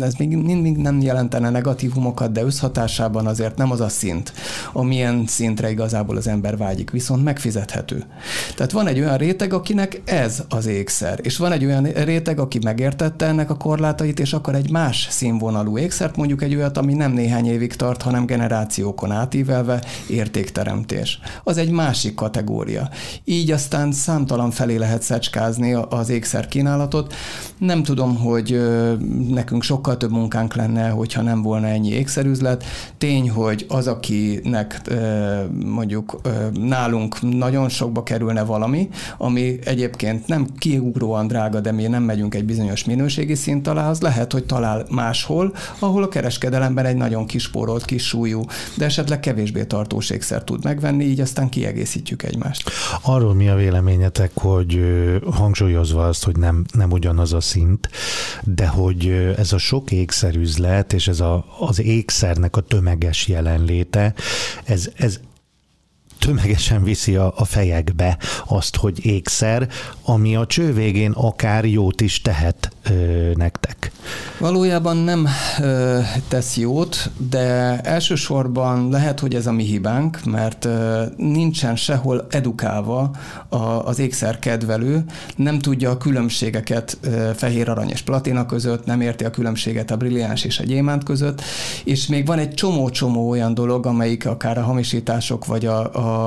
ez 0.00 0.14
még 0.14 0.36
mindig 0.36 0.76
nem 0.76 1.00
jelentene 1.00 1.50
negatívumokat, 1.50 2.32
de 2.32 2.42
összhatásában 2.42 3.26
azért 3.26 3.56
nem 3.56 3.70
az 3.70 3.80
a 3.80 3.88
szint, 3.88 4.32
amilyen 4.72 5.24
szintre 5.26 5.70
igazából 5.70 6.16
az 6.16 6.26
ember 6.26 6.56
vágyik, 6.56 6.90
viszont 6.90 7.24
megfizethető. 7.24 8.04
Tehát 8.56 8.72
van 8.72 8.86
egy 8.86 8.98
olyan 8.98 9.16
réteg, 9.16 9.52
akinek 9.52 10.02
ez 10.04 10.42
az 10.48 10.66
ékszer, 10.66 11.18
és 11.22 11.36
van 11.36 11.52
egy 11.52 11.64
olyan 11.64 11.82
réteg, 11.84 12.38
aki 12.38 12.58
megértette 12.62 13.26
ennek 13.26 13.50
a 13.50 13.56
korlátait, 13.56 14.20
és 14.20 14.32
akar 14.32 14.54
egy 14.54 14.70
más 14.70 15.06
színvonalú 15.10 15.78
ékszert, 15.78 16.16
mondjuk 16.16 16.42
egy 16.42 16.54
olyat, 16.54 16.78
ami 16.78 16.94
nem 16.94 17.12
néhány 17.12 17.46
évig 17.46 17.76
tart, 17.76 18.02
hanem 18.02 18.26
generációkon 18.26 19.12
átívelve 19.12 19.84
értékteremtés. 20.08 21.18
Az 21.42 21.56
egy 21.56 21.70
másik 21.70 22.14
kategória. 22.14 22.88
Így 23.24 23.50
aztán 23.50 23.92
számtalan 23.92 24.50
felé 24.50 24.76
lehet 24.76 25.02
szecskázni 25.02 25.72
az 25.88 26.12
ékszer 26.14 26.48
kínálatot. 26.48 27.14
Nem 27.58 27.82
tudom, 27.82 28.16
hogy 28.16 28.60
nekünk 29.28 29.62
sokkal 29.62 29.96
több 29.96 30.10
munkánk 30.10 30.54
lenne, 30.54 30.88
hogyha 30.88 31.22
nem 31.22 31.42
volna 31.42 31.66
ennyi 31.66 31.90
ékszerüzlet. 31.90 32.64
Tény, 32.98 33.30
hogy 33.30 33.66
az, 33.68 33.86
akinek 33.86 34.80
mondjuk 35.64 36.20
nálunk 36.52 37.36
nagyon 37.36 37.68
sokba 37.68 38.02
kerülne 38.02 38.42
valami, 38.44 38.88
ami 39.18 39.58
egyébként 39.64 40.26
nem 40.26 40.46
kiugróan 40.58 41.26
drága, 41.26 41.60
de 41.60 41.72
mi 41.72 41.86
nem 41.86 42.02
megyünk 42.02 42.34
egy 42.34 42.44
bizonyos 42.44 42.84
minőségi 42.84 43.34
szint 43.34 43.68
alá, 43.68 43.90
az 43.90 44.00
lehet, 44.00 44.32
hogy 44.32 44.44
talál 44.44 44.84
máshol, 44.90 45.54
ahol 45.78 46.02
a 46.02 46.08
kereskedelemben 46.08 46.84
egy 46.84 46.96
nagyon 46.96 47.26
kispórolt, 47.26 47.84
kis 47.84 48.06
súlyú, 48.06 48.44
de 48.76 48.84
esetleg 48.84 49.20
kevésbé 49.20 49.64
tartós 49.64 50.10
ékszer 50.10 50.44
tud 50.44 50.64
megvenni, 50.64 51.04
így 51.04 51.20
aztán 51.20 51.48
kiegészítjük 51.48 52.22
egymást. 52.22 52.70
Arról 53.02 53.34
mi 53.34 53.48
a 53.48 53.54
véleményetek, 53.54 54.30
hogy 54.34 54.80
hangsúlyozva 55.30 56.03
azt, 56.04 56.24
hogy 56.24 56.36
nem, 56.36 56.64
nem 56.72 56.90
ugyanaz 56.90 57.32
a 57.32 57.40
szint, 57.40 57.88
de 58.42 58.66
hogy 58.66 59.08
ez 59.36 59.52
a 59.52 59.58
sok 59.58 59.90
ékszerüzlet 59.90 60.92
és 60.92 61.08
ez 61.08 61.20
a, 61.20 61.44
az 61.58 61.80
ékszernek 61.80 62.56
a 62.56 62.60
tömeges 62.60 63.28
jelenléte, 63.28 64.14
ez, 64.64 64.90
ez 64.96 65.20
tömegesen 66.18 66.82
viszi 66.82 67.16
a, 67.16 67.32
a 67.36 67.44
fejekbe 67.44 68.18
azt, 68.46 68.76
hogy 68.76 69.06
ékszer, 69.06 69.68
ami 70.02 70.36
a 70.36 70.46
cső 70.46 70.72
végén 70.72 71.10
akár 71.10 71.64
jót 71.64 72.00
is 72.00 72.20
tehet 72.20 72.70
ö, 72.82 73.30
nektek. 73.34 73.92
Valójában 74.38 74.96
nem 74.96 75.28
ö, 75.60 75.98
tesz 76.28 76.56
jót, 76.56 77.10
de 77.30 77.78
elsősorban 77.80 78.88
lehet, 78.90 79.20
hogy 79.20 79.34
ez 79.34 79.46
a 79.46 79.52
mi 79.52 79.62
hibánk, 79.62 80.24
mert 80.24 80.64
ö, 80.64 81.02
nincsen 81.16 81.76
sehol 81.76 82.26
edukálva 82.30 83.10
a, 83.48 83.56
az 83.56 83.98
ékszerkedvelő, 83.98 85.04
nem 85.36 85.58
tudja 85.58 85.90
a 85.90 85.98
különbségeket 85.98 86.98
ö, 87.00 87.30
fehér, 87.34 87.68
arany 87.68 87.88
és 87.88 88.02
platina 88.02 88.46
között, 88.46 88.86
nem 88.86 89.00
érti 89.00 89.24
a 89.24 89.30
különbséget 89.30 89.90
a 89.90 89.96
brilliáns 89.96 90.44
és 90.44 90.58
a 90.58 90.64
gyémánt 90.64 91.04
között, 91.04 91.42
és 91.84 92.06
még 92.06 92.26
van 92.26 92.38
egy 92.38 92.54
csomó-csomó 92.54 93.28
olyan 93.28 93.54
dolog, 93.54 93.86
amelyik 93.86 94.26
akár 94.26 94.58
a 94.58 94.62
hamisítások, 94.62 95.46
vagy 95.46 95.66
a, 95.66 95.80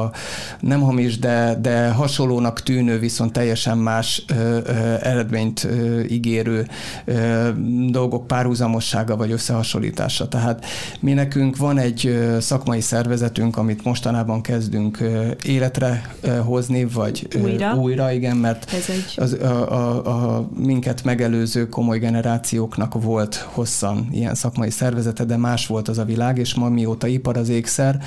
a 0.04 0.12
nem 0.60 0.82
hamis, 0.82 1.20
de, 1.20 1.58
de 1.62 1.90
hasonlónak 1.90 2.64
tűnő, 2.64 3.00
viszont 3.00 3.34
teljesen 3.34 3.78
más 3.78 4.26
ö, 4.28 4.58
ö, 4.64 4.72
eredményt 5.02 5.64
ö, 5.64 6.02
ígérő 6.02 6.68
ö, 7.06 7.50
dolgok 7.90 8.28
párhuzamossága 8.28 9.16
vagy 9.16 9.32
összehasonlítása. 9.32 10.28
Tehát 10.28 10.66
mi 11.00 11.14
nekünk 11.14 11.58
van 11.58 11.78
egy 11.78 12.28
szakmai 12.40 12.82
szervezetünk, 12.82 13.58
amit 13.58 13.84
mostanában 13.84 14.42
kezdünk 14.42 15.00
életre 15.44 16.16
hozni, 16.46 16.86
vagy 16.86 17.28
újra, 17.44 17.76
újra 17.76 18.12
igen, 18.12 18.38
mert 18.38 18.74
Ez 18.74 18.90
egy... 18.90 19.14
az, 19.16 19.34
a, 19.34 19.72
a, 19.72 20.36
a 20.36 20.50
minket 20.56 21.04
megelőző 21.04 21.70
komoly 21.70 22.00
generációknak 22.00 23.02
volt 23.02 23.36
hosszan 23.36 24.08
ilyen 24.12 24.36
szakmai 24.36 24.70
szervezete, 24.70 25.24
de 25.24 25.38
más 25.38 25.68
volt 25.68 25.88
az 25.88 25.98
a 25.98 26.06
világ, 26.06 26.38
és 26.38 26.54
ma 26.54 26.70
mióta 26.70 27.08
ipar 27.08 27.38
az 27.38 27.50
ékszer, 27.50 28.00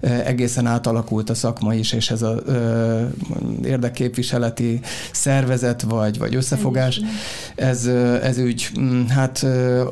egészen 0.00 0.66
átalakult 0.66 1.30
a 1.30 1.34
szakma 1.34 1.74
is, 1.74 1.92
és 1.92 2.10
ez 2.10 2.22
az 2.22 2.38
érdekképviseleti 3.64 4.80
szervezet, 5.12 5.82
vagy, 5.82 6.18
vagy 6.18 6.34
összefogás, 6.34 7.00
ez, 7.54 7.86
ez 8.22 8.38
úgy, 8.38 8.70
mm, 8.80 9.05
hát 9.08 9.46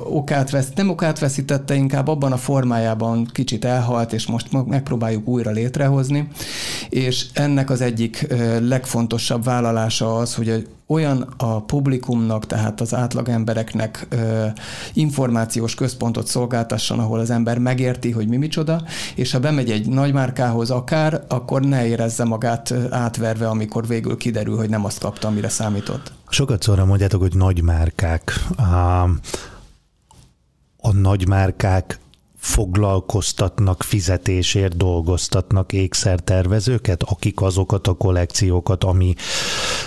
okát 0.04 0.50
vesz, 0.50 0.68
nem 0.74 0.88
okát 0.88 1.18
veszítette, 1.18 1.74
inkább 1.74 2.08
abban 2.08 2.32
a 2.32 2.36
formájában 2.36 3.28
kicsit 3.32 3.64
elhalt, 3.64 4.12
és 4.12 4.26
most 4.26 4.66
megpróbáljuk 4.66 5.28
újra 5.28 5.50
létrehozni, 5.50 6.28
és 6.88 7.26
ennek 7.32 7.70
az 7.70 7.80
egyik 7.80 8.26
legfontosabb 8.60 9.44
vállalása 9.44 10.16
az, 10.16 10.34
hogy 10.34 10.68
olyan 10.86 11.34
a 11.36 11.60
publikumnak, 11.60 12.46
tehát 12.46 12.80
az 12.80 12.94
átlagembereknek 12.94 14.06
információs 14.92 15.74
központot 15.74 16.26
szolgáltasson, 16.26 16.98
ahol 16.98 17.18
az 17.18 17.30
ember 17.30 17.58
megérti, 17.58 18.10
hogy 18.10 18.28
mi 18.28 18.36
micsoda, 18.36 18.82
és 19.14 19.32
ha 19.32 19.40
bemegy 19.40 19.70
egy 19.70 19.88
nagymárkához 19.88 20.70
akár, 20.70 21.24
akkor 21.28 21.62
ne 21.62 21.86
érezze 21.86 22.24
magát 22.24 22.74
átverve, 22.90 23.48
amikor 23.48 23.86
végül 23.86 24.16
kiderül, 24.16 24.56
hogy 24.56 24.68
nem 24.68 24.84
azt 24.84 25.00
kapta, 25.00 25.28
amire 25.28 25.48
számított. 25.48 26.12
Sokat 26.34 26.62
szóra 26.62 26.84
mondjátok, 26.84 27.20
hogy 27.20 27.34
nagymárkák. 27.34 28.40
A, 28.56 29.02
a 30.76 30.92
nagymárkák 30.92 31.98
foglalkoztatnak 32.36 33.82
fizetésért, 33.82 34.76
dolgoztatnak 34.76 35.72
ékszertervezőket, 35.72 37.02
akik 37.02 37.40
azokat 37.40 37.86
a 37.86 37.92
kollekciókat, 37.92 38.84
ami 38.84 39.14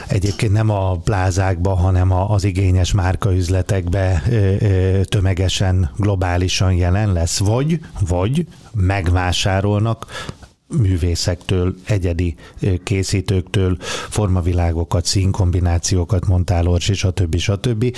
egyébként 0.08 0.52
nem 0.52 0.70
a 0.70 0.92
plázákba, 0.96 1.76
hanem 1.76 2.12
az 2.12 2.44
igényes 2.44 2.94
márkaüzletekbe 2.94 4.24
tömegesen, 5.04 5.92
globálisan 5.98 6.74
jelen 6.74 7.14
lesz, 7.14 7.38
vagy, 7.38 7.80
vagy 8.08 8.48
megvásárolnak 8.74 10.06
művészektől, 10.68 11.76
egyedi 11.86 12.36
készítőktől, 12.84 13.78
formavilágokat, 14.10 15.06
színkombinációkat, 15.06 16.28
montálors, 16.28 16.90
és 16.90 17.04
a 17.04 17.12
többi, 17.12 17.38
stb. 17.38 17.96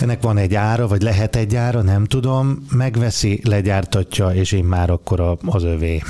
Ennek 0.00 0.22
van 0.22 0.36
egy 0.36 0.54
ára, 0.54 0.86
vagy 0.86 1.02
lehet 1.02 1.36
egy 1.36 1.54
ára, 1.54 1.82
nem 1.82 2.04
tudom, 2.04 2.66
megveszi, 2.70 3.40
legyártatja, 3.44 4.28
és 4.28 4.52
én 4.52 4.64
már 4.64 4.90
akkor 4.90 5.38
az 5.44 5.62
övé. 5.62 6.02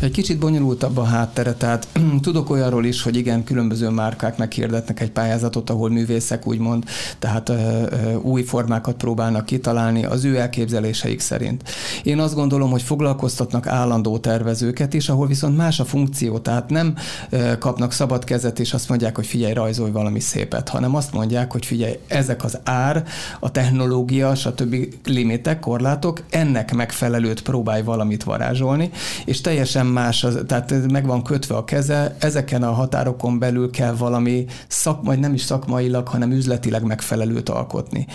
Egy 0.00 0.10
kicsit 0.10 0.38
bonyolultabb 0.38 0.96
a 0.96 1.04
háttere, 1.04 1.52
tehát 1.54 1.88
tudok 2.20 2.50
olyanról 2.50 2.84
is, 2.84 3.02
hogy 3.02 3.16
igen, 3.16 3.44
különböző 3.44 3.88
márkák 3.88 4.38
meghirdetnek 4.38 5.00
egy 5.00 5.10
pályázatot, 5.10 5.70
ahol 5.70 5.90
művészek 5.90 6.46
úgymond, 6.46 6.84
tehát 7.18 7.48
ö, 7.48 7.52
ö, 7.54 8.14
új 8.14 8.42
formákat 8.42 8.96
próbálnak 8.96 9.46
kitalálni 9.46 10.04
az 10.04 10.24
ő 10.24 10.38
elképzeléseik 10.38 11.20
szerint. 11.20 11.62
Én 12.02 12.18
azt 12.18 12.34
gondolom, 12.34 12.70
hogy 12.70 12.82
foglalkoztatnak 12.82 13.66
állandó 13.66 14.18
tervezőket 14.18 14.94
is, 14.94 15.08
ahol 15.08 15.26
viszont 15.26 15.56
más 15.56 15.80
a 15.80 15.84
funkció, 15.84 16.38
tehát 16.38 16.70
nem 16.70 16.94
ö, 17.30 17.58
kapnak 17.58 17.92
szabad 17.92 18.24
kezet, 18.24 18.58
és 18.58 18.72
azt 18.72 18.88
mondják, 18.88 19.16
hogy 19.16 19.26
figyelj, 19.26 19.52
rajzolj 19.52 19.90
valami 19.90 20.20
szépet, 20.20 20.68
hanem 20.68 20.94
azt 20.94 21.12
mondják, 21.12 21.52
hogy 21.52 21.66
figyelj, 21.66 21.98
ezek 22.06 22.44
az 22.44 22.58
ár, 22.64 23.04
a 23.40 23.50
technológia, 23.50 24.34
stb. 24.34 24.76
limitek, 25.04 25.60
korlátok, 25.60 26.22
ennek 26.30 26.74
megfelelőt 26.74 27.42
próbálj 27.42 27.82
valamit 27.82 28.24
varázsolni, 28.24 28.90
és 29.24 29.40
teljesen 29.40 29.88
más, 29.90 30.24
az, 30.24 30.38
tehát 30.46 30.90
meg 30.90 31.06
van 31.06 31.22
kötve 31.22 31.54
a 31.56 31.64
keze, 31.64 32.16
ezeken 32.18 32.62
a 32.62 32.72
határokon 32.72 33.38
belül 33.38 33.70
kell 33.70 33.94
valami 33.94 34.44
szakmai, 34.68 35.16
nem 35.16 35.34
is 35.34 35.42
szakmailag, 35.42 36.08
hanem 36.08 36.30
üzletileg 36.30 36.82
megfelelőt 36.82 37.48
alkotni. 37.48 38.06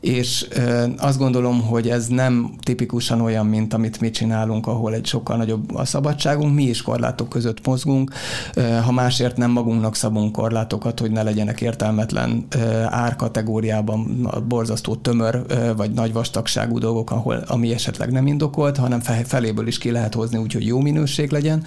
És 0.00 0.48
azt 0.98 1.18
gondolom, 1.18 1.62
hogy 1.62 1.88
ez 1.88 2.06
nem 2.06 2.50
tipikusan 2.62 3.20
olyan, 3.20 3.46
mint 3.46 3.74
amit 3.74 4.00
mi 4.00 4.10
csinálunk, 4.10 4.66
ahol 4.66 4.94
egy 4.94 5.06
sokkal 5.06 5.36
nagyobb 5.36 5.74
a 5.74 5.84
szabadságunk, 5.84 6.54
mi 6.54 6.62
is 6.62 6.82
korlátok 6.82 7.28
között 7.28 7.66
mozgunk, 7.66 8.12
ha 8.84 8.92
másért 8.92 9.36
nem 9.36 9.50
magunknak 9.50 9.94
szabunk 9.94 10.32
korlátokat, 10.32 11.00
hogy 11.00 11.10
ne 11.10 11.22
legyenek 11.22 11.60
értelmetlen 11.60 12.46
árkategóriában 12.88 14.28
borzasztó 14.48 14.94
tömör 14.94 15.42
vagy 15.76 15.90
nagy 15.90 16.12
vastagságú 16.12 16.78
dolgok, 16.78 17.10
ahol 17.10 17.44
ami 17.46 17.72
esetleg 17.72 18.10
nem 18.10 18.26
indokolt, 18.26 18.76
hanem 18.76 19.00
feléből 19.00 19.66
is 19.66 19.78
ki 19.78 19.90
lehet 19.90 20.14
hozni, 20.14 20.38
úgyhogy 20.38 20.66
jó 20.66 20.80
minőség 20.80 21.15
minőség 21.16 21.30
legyen, 21.30 21.64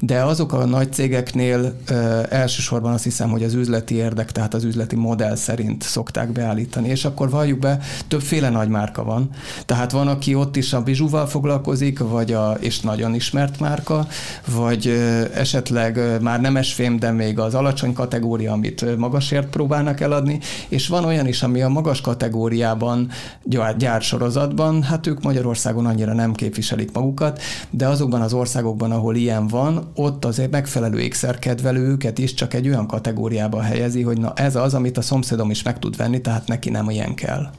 de 0.00 0.22
azok 0.22 0.52
a 0.52 0.64
nagy 0.64 0.92
cégeknél 0.92 1.74
ö, 1.88 2.20
elsősorban 2.28 2.92
azt 2.92 3.04
hiszem, 3.04 3.30
hogy 3.30 3.42
az 3.42 3.54
üzleti 3.54 3.94
érdek, 3.94 4.32
tehát 4.32 4.54
az 4.54 4.64
üzleti 4.64 4.96
modell 4.96 5.36
szerint 5.36 5.82
szokták 5.82 6.32
beállítani, 6.32 6.88
és 6.88 7.04
akkor 7.04 7.30
valljuk 7.30 7.58
be, 7.58 7.78
többféle 8.08 8.48
nagy 8.48 8.68
márka 8.68 9.04
van. 9.04 9.30
Tehát 9.66 9.92
van, 9.92 10.08
aki 10.08 10.34
ott 10.34 10.56
is 10.56 10.72
a 10.72 10.82
bizsúval 10.82 11.26
foglalkozik, 11.26 11.98
vagy 11.98 12.32
a, 12.32 12.56
és 12.60 12.80
nagyon 12.80 13.14
ismert 13.14 13.60
márka, 13.60 14.06
vagy 14.46 14.86
ö, 14.86 15.24
esetleg 15.34 15.96
ö, 15.96 16.18
már 16.18 16.40
nem 16.40 16.56
esfém, 16.56 16.98
de 16.98 17.10
még 17.10 17.38
az 17.38 17.54
alacsony 17.54 17.92
kategória, 17.92 18.52
amit 18.52 18.96
magasért 18.96 19.46
próbálnak 19.46 20.00
eladni, 20.00 20.38
és 20.68 20.88
van 20.88 21.04
olyan 21.04 21.26
is, 21.26 21.42
ami 21.42 21.62
a 21.62 21.68
magas 21.68 22.00
kategóriában 22.00 23.10
gyár, 23.42 23.76
gyársorozatban, 23.76 24.82
hát 24.82 25.06
ők 25.06 25.22
Magyarországon 25.22 25.86
annyira 25.86 26.12
nem 26.12 26.32
képviselik 26.32 26.92
magukat, 26.92 27.40
de 27.70 27.86
azokban 27.86 28.20
az 28.20 28.32
országokban, 28.32 28.71
országokban, 28.72 28.92
ahol 28.92 29.16
ilyen 29.16 29.46
van, 29.46 29.90
ott 29.94 30.24
azért 30.24 30.50
megfelelő 30.50 31.00
ékszerkedvelő 31.00 31.86
őket 31.88 32.18
is 32.18 32.34
csak 32.34 32.54
egy 32.54 32.68
olyan 32.68 32.86
kategóriába 32.86 33.60
helyezi, 33.60 34.02
hogy 34.02 34.18
na 34.18 34.32
ez 34.34 34.56
az, 34.56 34.74
amit 34.74 34.98
a 34.98 35.02
szomszédom 35.02 35.50
is 35.50 35.62
meg 35.62 35.78
tud 35.78 35.96
venni, 35.96 36.20
tehát 36.20 36.46
neki 36.46 36.70
nem 36.70 36.90
ilyen 36.90 37.14
kell. 37.14 37.50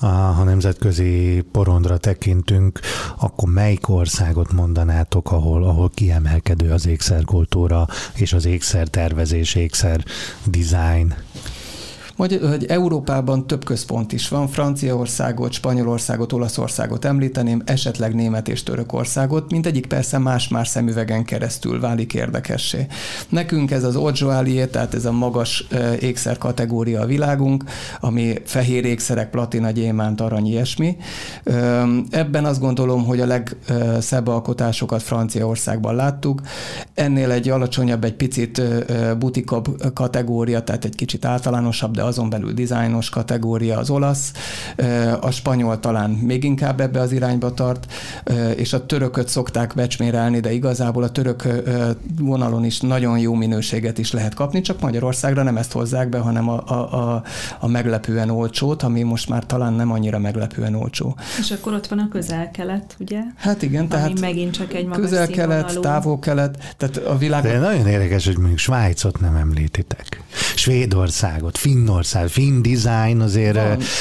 Ha 0.00 0.44
nemzetközi 0.44 1.44
porondra 1.52 1.96
tekintünk, 1.96 2.80
akkor 3.18 3.48
melyik 3.48 3.88
országot 3.88 4.52
mondanátok, 4.52 5.32
ahol, 5.32 5.64
ahol 5.64 5.90
kiemelkedő 5.94 6.70
az 6.70 6.86
ékszerkultúra 6.86 7.86
és 8.14 8.32
az 8.32 8.44
ékszertervezés, 8.44 9.54
ékszer 9.54 10.04
design? 10.44 11.14
Magyar, 12.16 12.50
hogy 12.50 12.64
Európában 12.64 13.46
több 13.46 13.64
központ 13.64 14.12
is 14.12 14.28
van, 14.28 14.48
Franciaországot, 14.48 15.52
Spanyolországot, 15.52 16.32
Olaszországot 16.32 17.04
említeném, 17.04 17.62
esetleg 17.64 18.14
Német 18.14 18.48
és 18.48 18.62
Törökországot, 18.62 19.50
mindegyik 19.50 19.86
persze 19.86 20.18
más-más 20.18 20.68
szemüvegen 20.68 21.24
keresztül 21.24 21.80
válik 21.80 22.14
érdekessé. 22.14 22.86
Nekünk 23.28 23.70
ez 23.70 23.84
az 23.84 23.96
Odzsoálié, 23.96 24.66
tehát 24.66 24.94
ez 24.94 25.04
a 25.04 25.12
magas 25.12 25.66
ékszer 26.00 26.38
kategória 26.38 27.00
a 27.00 27.06
világunk, 27.06 27.64
ami 28.00 28.34
fehér 28.44 28.84
ékszerek, 28.84 29.30
platina, 29.30 29.70
gyémánt, 29.70 30.20
arany, 30.20 30.46
ilyesmi. 30.46 30.96
Ebben 32.10 32.44
azt 32.44 32.60
gondolom, 32.60 33.04
hogy 33.04 33.20
a 33.20 33.26
legszebb 33.26 34.26
alkotásokat 34.26 35.02
Franciaországban 35.02 35.94
láttuk. 35.94 36.40
Ennél 36.94 37.30
egy 37.30 37.48
alacsonyabb, 37.48 38.04
egy 38.04 38.14
picit 38.14 38.62
butikabb 39.18 39.92
kategória, 39.94 40.62
tehát 40.62 40.84
egy 40.84 40.94
kicsit 40.94 41.24
általánosabb, 41.24 41.94
de 41.94 42.04
azon 42.06 42.30
belül 42.30 42.52
dizájnos 42.52 43.08
kategória 43.08 43.78
az 43.78 43.90
olasz, 43.90 44.32
a 45.20 45.30
spanyol 45.30 45.80
talán 45.80 46.10
még 46.10 46.44
inkább 46.44 46.80
ebbe 46.80 47.00
az 47.00 47.12
irányba 47.12 47.54
tart, 47.54 47.92
és 48.56 48.72
a 48.72 48.86
törököt 48.86 49.28
szokták 49.28 49.72
becsmérelni, 49.74 50.40
de 50.40 50.52
igazából 50.52 51.02
a 51.02 51.10
török 51.10 51.48
vonalon 52.18 52.64
is 52.64 52.80
nagyon 52.80 53.18
jó 53.18 53.34
minőséget 53.34 53.98
is 53.98 54.12
lehet 54.12 54.34
kapni, 54.34 54.60
csak 54.60 54.80
Magyarországra 54.80 55.42
nem 55.42 55.56
ezt 55.56 55.72
hozzák 55.72 56.08
be, 56.08 56.18
hanem 56.18 56.48
a, 56.48 56.62
a, 56.66 56.94
a, 57.14 57.22
a 57.60 57.68
meglepően 57.68 58.30
olcsót, 58.30 58.82
ami 58.82 59.02
most 59.02 59.28
már 59.28 59.46
talán 59.46 59.72
nem 59.72 59.92
annyira 59.92 60.18
meglepően 60.18 60.74
olcsó. 60.74 61.16
És 61.38 61.50
akkor 61.50 61.72
ott 61.72 61.86
van 61.86 61.98
a 61.98 62.08
közel-kelet, 62.08 62.96
ugye? 62.98 63.20
Hát 63.36 63.62
igen, 63.62 63.80
ami 63.80 63.88
tehát 63.88 64.20
megint 64.20 64.52
csak 64.52 64.74
egy 64.74 64.86
magas 64.86 65.00
közel-kelet, 65.00 65.80
távol-kelet, 65.80 66.74
tehát 66.76 66.96
a 66.96 67.16
világ... 67.16 67.42
De 67.42 67.58
nagyon 67.58 67.86
érdekes, 67.86 68.26
hogy 68.26 68.38
még 68.38 68.58
Svájcot 68.58 69.20
nem 69.20 69.36
említitek. 69.36 70.22
Svédországot, 70.54 71.58
Finnországot, 71.58 71.95
Finnország, 72.02 72.28
finn 72.28 72.62
design 72.62 73.20
azért, 73.20 73.54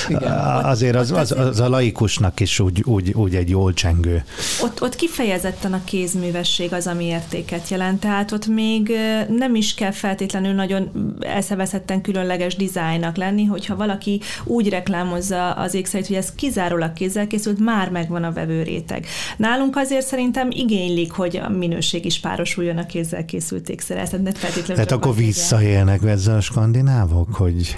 Van, 0.08 0.26
azért 0.64 0.96
az, 0.96 1.12
az, 1.12 1.32
az, 1.32 1.60
a 1.60 1.70
laikusnak 1.70 2.40
is 2.40 2.60
úgy, 2.60 2.84
úgy, 2.86 3.12
úgy 3.14 3.36
egy 3.36 3.50
jól 3.50 3.74
csengő. 3.74 4.24
Ott, 4.64 4.82
ott 4.82 4.96
kifejezetten 4.96 5.74
a 5.74 5.84
kézművesség 5.84 6.74
az, 6.74 6.88
ami 6.88 7.06
értéket 7.06 7.70
jelent, 7.70 8.00
tehát 8.00 8.32
ott 8.32 8.48
még 8.48 8.92
nem 9.38 9.56
is 9.56 9.74
kell 9.74 9.92
feltétlenül 9.92 10.54
nagyon 10.54 11.16
elszevezetten 11.20 12.02
különleges 12.02 12.56
dizájnnak 12.56 13.16
lenni, 13.16 13.46
hogyha 13.46 13.76
valaki 13.76 14.22
úgy 14.44 14.70
reklámozza 14.70 15.52
az 15.52 15.74
ékszerét, 15.74 16.08
hogy 16.08 16.16
ez 16.16 16.32
kizárólag 16.36 16.94
kézzel 16.94 17.28
készült, 17.28 17.60
már 17.60 17.90
megvan 17.90 18.24
a 18.24 18.32
vevő 18.32 18.64
réteg. 18.64 19.06
Nálunk 19.38 19.76
azért 19.76 20.06
szerintem 20.06 20.48
igénylik, 20.52 21.12
hogy 21.12 21.38
a 21.38 21.50
minőség 21.50 22.06
is 22.06 22.20
párosuljon 22.20 22.78
a 22.78 22.86
kézzel 22.86 23.26
készült 23.26 23.70
ékszerrel. 23.70 24.08
Tehát 24.66 24.92
akkor 24.92 25.16
visszaélnek 25.16 26.04
ezzel 26.04 26.36
a 26.36 26.42
skandinávok, 26.42 27.34
hogy 27.34 27.78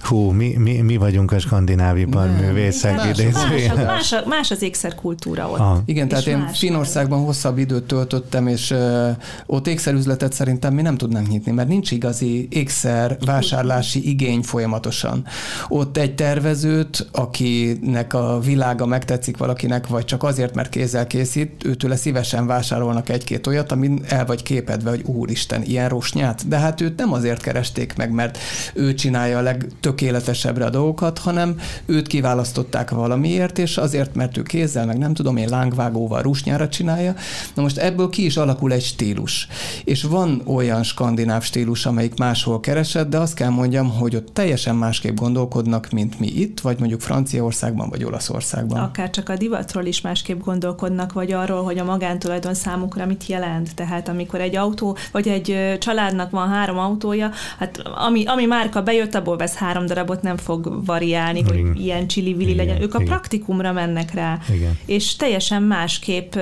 Hú, 0.00 0.30
mi, 0.30 0.54
mi, 0.58 0.80
mi 0.80 0.96
vagyunk 0.96 1.32
a 1.32 1.38
skandináv 1.38 1.98
iparművészek 1.98 2.96
más, 2.96 3.16
más, 3.16 3.84
más, 3.86 4.14
más 4.26 4.50
az 4.50 4.62
ékszerkultúra 4.62 5.50
ott. 5.50 5.58
Ah. 5.58 5.78
Igen, 5.84 6.08
tehát 6.08 6.26
én 6.26 6.48
Finországban 6.52 7.24
hosszabb 7.24 7.58
időt 7.58 7.84
töltöttem, 7.84 8.46
és 8.46 8.70
uh, 8.70 9.08
ott 9.46 9.66
ékszerüzletet 9.66 10.32
szerintem 10.32 10.74
mi 10.74 10.82
nem 10.82 10.96
tudnánk 10.96 11.28
nyitni, 11.28 11.52
mert 11.52 11.68
nincs 11.68 11.90
igazi 11.90 12.48
ékszer 12.50 13.16
vásárlási 13.24 14.08
igény 14.08 14.42
folyamatosan. 14.42 15.24
Ott 15.68 15.96
egy 15.96 16.14
tervezőt, 16.14 17.08
akinek 17.12 18.14
a 18.14 18.40
világa 18.40 18.86
megtetszik 18.86 19.36
valakinek, 19.36 19.86
vagy 19.86 20.04
csak 20.04 20.22
azért, 20.22 20.54
mert 20.54 20.68
kézzel 20.68 21.06
készít, 21.06 21.64
őtőle 21.64 21.96
szívesen 21.96 22.46
vásárolnak 22.46 23.08
egy-két 23.08 23.46
olyat, 23.46 23.72
amin 23.72 24.02
el 24.08 24.26
vagy 24.26 24.42
képedve, 24.42 24.90
hogy 24.90 25.02
úristen, 25.04 25.62
ilyen 25.62 25.88
rosnyát. 25.88 26.48
De 26.48 26.58
hát 26.58 26.80
őt 26.80 26.96
nem 26.98 27.12
azért 27.12 27.42
keresték 27.42 27.96
meg, 27.96 28.10
mert 28.10 28.38
ő 28.74 28.94
csinálja 28.94 29.38
a 29.38 29.42
legtökéletesebbre 29.52 30.64
a 30.64 30.70
dolgokat, 30.70 31.18
hanem 31.18 31.56
őt 31.86 32.06
kiválasztották 32.06 32.90
valamiért, 32.90 33.58
és 33.58 33.76
azért, 33.76 34.14
mert 34.14 34.36
ő 34.36 34.42
kézzel, 34.42 34.86
meg 34.86 34.98
nem 34.98 35.14
tudom 35.14 35.36
én, 35.36 35.48
lángvágóval 35.48 36.22
rusnyára 36.22 36.68
csinálja. 36.68 37.14
Na 37.54 37.62
most 37.62 37.78
ebből 37.78 38.08
ki 38.08 38.24
is 38.24 38.36
alakul 38.36 38.72
egy 38.72 38.82
stílus. 38.82 39.48
És 39.84 40.02
van 40.02 40.42
olyan 40.46 40.82
skandináv 40.82 41.42
stílus, 41.42 41.86
amelyik 41.86 42.18
máshol 42.18 42.60
keresett, 42.60 43.08
de 43.08 43.18
azt 43.18 43.34
kell 43.34 43.48
mondjam, 43.48 43.90
hogy 43.90 44.16
ott 44.16 44.28
teljesen 44.32 44.76
másképp 44.76 45.16
gondolkodnak, 45.16 45.90
mint 45.90 46.18
mi 46.18 46.26
itt, 46.26 46.60
vagy 46.60 46.78
mondjuk 46.78 47.00
Franciaországban, 47.00 47.88
vagy 47.88 48.04
Olaszországban. 48.04 48.80
Akár 48.80 49.10
csak 49.10 49.28
a 49.28 49.36
divatról 49.36 49.84
is 49.84 50.00
másképp 50.00 50.40
gondolkodnak, 50.40 51.12
vagy 51.12 51.32
arról, 51.32 51.62
hogy 51.62 51.78
a 51.78 51.84
magántulajdon 51.84 52.54
számukra 52.54 53.06
mit 53.06 53.26
jelent. 53.26 53.74
Tehát 53.74 54.08
amikor 54.08 54.40
egy 54.40 54.56
autó, 54.56 54.96
vagy 55.12 55.28
egy 55.28 55.76
családnak 55.78 56.30
van 56.30 56.48
három 56.48 56.78
autója, 56.78 57.30
hát 57.58 57.82
ami, 58.06 58.24
ami 58.26 58.44
márka 58.44 58.82
bejött, 58.82 59.14
abból 59.14 59.36
vesz 59.42 59.54
három 59.54 59.86
darabot, 59.86 60.22
nem 60.22 60.36
fog 60.36 60.84
variálni, 60.84 61.38
igen. 61.38 61.66
hogy 61.66 61.80
ilyen 61.80 62.06
csili-vili 62.06 62.54
legyen. 62.54 62.82
Ők 62.82 62.94
a 62.94 63.00
igen. 63.00 63.12
praktikumra 63.12 63.72
mennek 63.72 64.14
rá. 64.14 64.38
Igen. 64.54 64.78
És 64.86 65.16
teljesen 65.16 65.62
másképp 65.62 66.34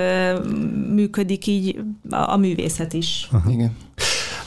működik 0.95 1.47
így 1.47 1.81
a, 2.11 2.33
a 2.33 2.37
művészet 2.37 2.93
is. 2.93 3.29
Aha. 3.31 3.51
Igen. 3.51 3.77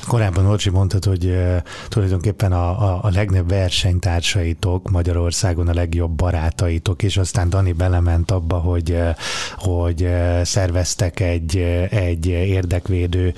Korábban 0.07 0.45
Orcsi 0.45 0.69
mondtad, 0.69 1.05
hogy 1.05 1.25
uh, 1.25 1.57
tulajdonképpen 1.87 2.51
a, 2.51 2.69
a, 2.81 2.99
a 3.01 3.09
legnagyobb 3.09 3.49
versenytársaitok 3.49 4.89
Magyarországon 4.89 5.67
a 5.67 5.73
legjobb 5.73 6.11
barátaitok, 6.11 7.03
és 7.03 7.17
aztán 7.17 7.49
Dani 7.49 7.71
belement 7.71 8.31
abba, 8.31 8.57
hogy, 8.57 8.91
uh, 8.91 9.09
hogy 9.57 10.01
uh, 10.01 10.43
szerveztek 10.43 11.19
egy, 11.19 11.57
egy 11.89 12.25
érdekvédő 12.27 13.33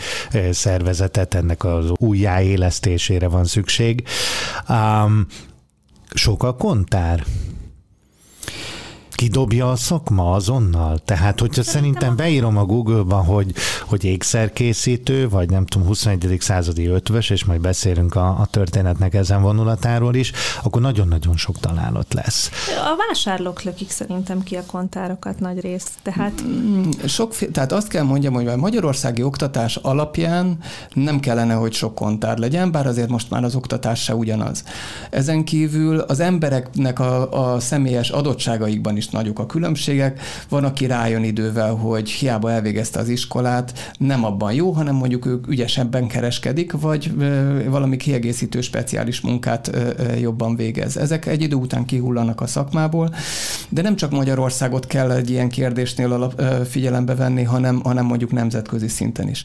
szervezetet, 0.51 1.33
ennek 1.33 1.63
az 1.63 1.91
újjáélesztésére 1.97 3.27
van 3.27 3.45
szükség. 3.45 4.03
Um, 4.69 5.27
sok 6.13 6.43
a 6.43 6.55
kontár? 6.55 7.23
Kidobja 9.15 9.71
a 9.71 9.75
szakma 9.75 10.31
azonnal? 10.31 10.99
Tehát, 11.05 11.39
hogyha 11.39 11.63
szerintem 11.63 12.15
beírom 12.15 12.57
a 12.57 12.65
Google-ba, 12.65 13.15
hogy, 13.15 13.53
hogy 13.87 14.03
ékszerkészítő, 14.03 15.29
vagy 15.29 15.49
nem 15.49 15.65
tudom, 15.65 15.87
21. 15.87 16.37
századi 16.39 16.85
ötvös, 16.85 17.29
és 17.29 17.45
majd 17.45 17.61
beszélünk 17.61 18.15
a, 18.15 18.27
a 18.27 18.47
történetnek 18.51 19.13
ezen 19.13 19.41
vonulatáról 19.41 20.15
is, 20.15 20.31
akkor 20.63 20.81
nagyon-nagyon 20.81 21.37
sok 21.37 21.59
találat 21.59 22.13
lesz. 22.13 22.51
A 22.67 22.95
vásárlók 23.07 23.63
lökik 23.63 23.89
szerintem 23.89 24.43
ki 24.43 24.55
a 24.55 24.63
kontárokat 24.65 25.39
nagy 25.39 25.59
részt. 25.59 25.89
Tehát... 26.01 26.43
Mm, 26.43 26.89
sok, 27.05 27.35
tehát 27.35 27.71
azt 27.71 27.87
kell 27.87 28.03
mondjam, 28.03 28.33
hogy 28.33 28.47
a 28.47 28.55
magyarországi 28.55 29.23
oktatás 29.23 29.75
alapján 29.75 30.57
nem 30.93 31.19
kellene, 31.19 31.53
hogy 31.53 31.73
sok 31.73 31.95
kontár 31.95 32.37
legyen, 32.37 32.71
bár 32.71 32.87
azért 32.87 33.09
most 33.09 33.29
már 33.29 33.43
az 33.43 33.55
oktatás 33.55 34.03
se 34.03 34.15
ugyanaz. 34.15 34.63
Ezen 35.09 35.43
kívül 35.43 35.99
az 35.99 36.19
embereknek 36.19 36.99
a, 36.99 37.53
a 37.53 37.59
személyes 37.59 38.09
adottságaikban 38.09 38.97
is 38.97 39.04
is 39.05 39.11
nagyok 39.11 39.39
a 39.39 39.45
különbségek. 39.45 40.19
Van, 40.49 40.63
aki 40.63 40.85
rájön 40.85 41.23
idővel, 41.23 41.73
hogy 41.73 42.09
hiába 42.09 42.51
elvégezte 42.51 42.99
az 42.99 43.09
iskolát, 43.09 43.93
nem 43.97 44.25
abban 44.25 44.53
jó, 44.53 44.71
hanem 44.71 44.95
mondjuk 44.95 45.25
ők 45.25 45.47
ügyesebben 45.47 46.07
kereskedik, 46.07 46.71
vagy 46.71 47.11
valami 47.69 47.97
kiegészítő 47.97 48.61
speciális 48.61 49.21
munkát 49.21 49.71
jobban 50.19 50.55
végez. 50.55 50.97
Ezek 50.97 51.25
egy 51.25 51.41
idő 51.41 51.55
után 51.55 51.85
kihullanak 51.85 52.41
a 52.41 52.47
szakmából, 52.47 53.13
de 53.69 53.81
nem 53.81 53.95
csak 53.95 54.11
Magyarországot 54.11 54.87
kell 54.87 55.11
egy 55.11 55.29
ilyen 55.29 55.49
kérdésnél 55.49 56.11
alap, 56.11 56.41
figyelembe 56.69 57.15
venni, 57.15 57.43
hanem, 57.43 57.81
hanem 57.83 58.05
mondjuk 58.05 58.31
nemzetközi 58.31 58.87
szinten 58.87 59.29
is. 59.29 59.43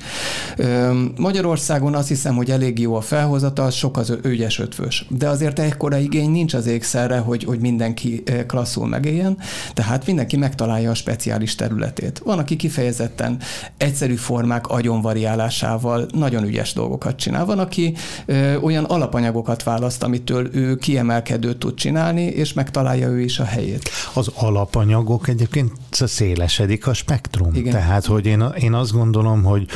Magyarországon 1.17 1.95
azt 1.95 2.09
hiszem, 2.09 2.35
hogy 2.35 2.51
elég 2.51 2.79
jó 2.79 2.95
a 2.95 3.01
felhozata, 3.01 3.71
sok 3.71 3.97
az 3.97 4.19
ügyes 4.23 4.59
ötvös. 4.59 5.07
De 5.09 5.29
azért 5.29 5.59
ekkora 5.59 5.99
igény 5.99 6.31
nincs 6.31 6.55
az 6.55 6.67
ékszerre, 6.67 7.19
hogy, 7.19 7.45
hogy 7.45 7.59
mindenki 7.61 8.23
klasszul 8.47 8.87
megéljen, 8.87 9.39
tehát 9.75 10.07
mindenki 10.07 10.37
megtalálja 10.37 10.91
a 10.91 10.95
speciális 10.95 11.55
területét. 11.55 12.19
Van, 12.25 12.39
aki 12.39 12.57
kifejezetten 12.57 13.39
egyszerű 13.77 14.15
formák 14.15 14.67
agyonvariálásával 14.67 16.07
nagyon 16.13 16.45
ügyes 16.45 16.73
dolgokat 16.73 17.17
csinál. 17.17 17.45
Van, 17.45 17.59
aki 17.59 17.95
ö, 18.27 18.57
olyan 18.57 18.85
alapanyagokat 18.85 19.63
választ, 19.63 20.03
amitől 20.03 20.49
ő 20.53 20.77
kiemelkedőt 20.77 21.59
tud 21.59 21.75
csinálni, 21.75 22.23
és 22.23 22.53
megtalálja 22.53 23.09
ő 23.09 23.21
is 23.21 23.39
a 23.39 23.45
helyét. 23.45 23.91
Az 24.15 24.31
alapanyagok 24.35 25.29
egyébként 25.29 25.73
szélesedik 25.91 26.87
a 26.87 26.93
spektrum. 26.93 27.55
Igen. 27.55 27.73
Tehát, 27.73 28.07
hogy 28.07 28.27
én, 28.27 28.45
én 28.59 28.73
azt 28.73 28.93
gondolom, 28.93 29.43
hogy 29.43 29.67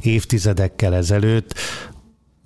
évtizedekkel 0.00 0.94
ezelőtt 0.94 1.54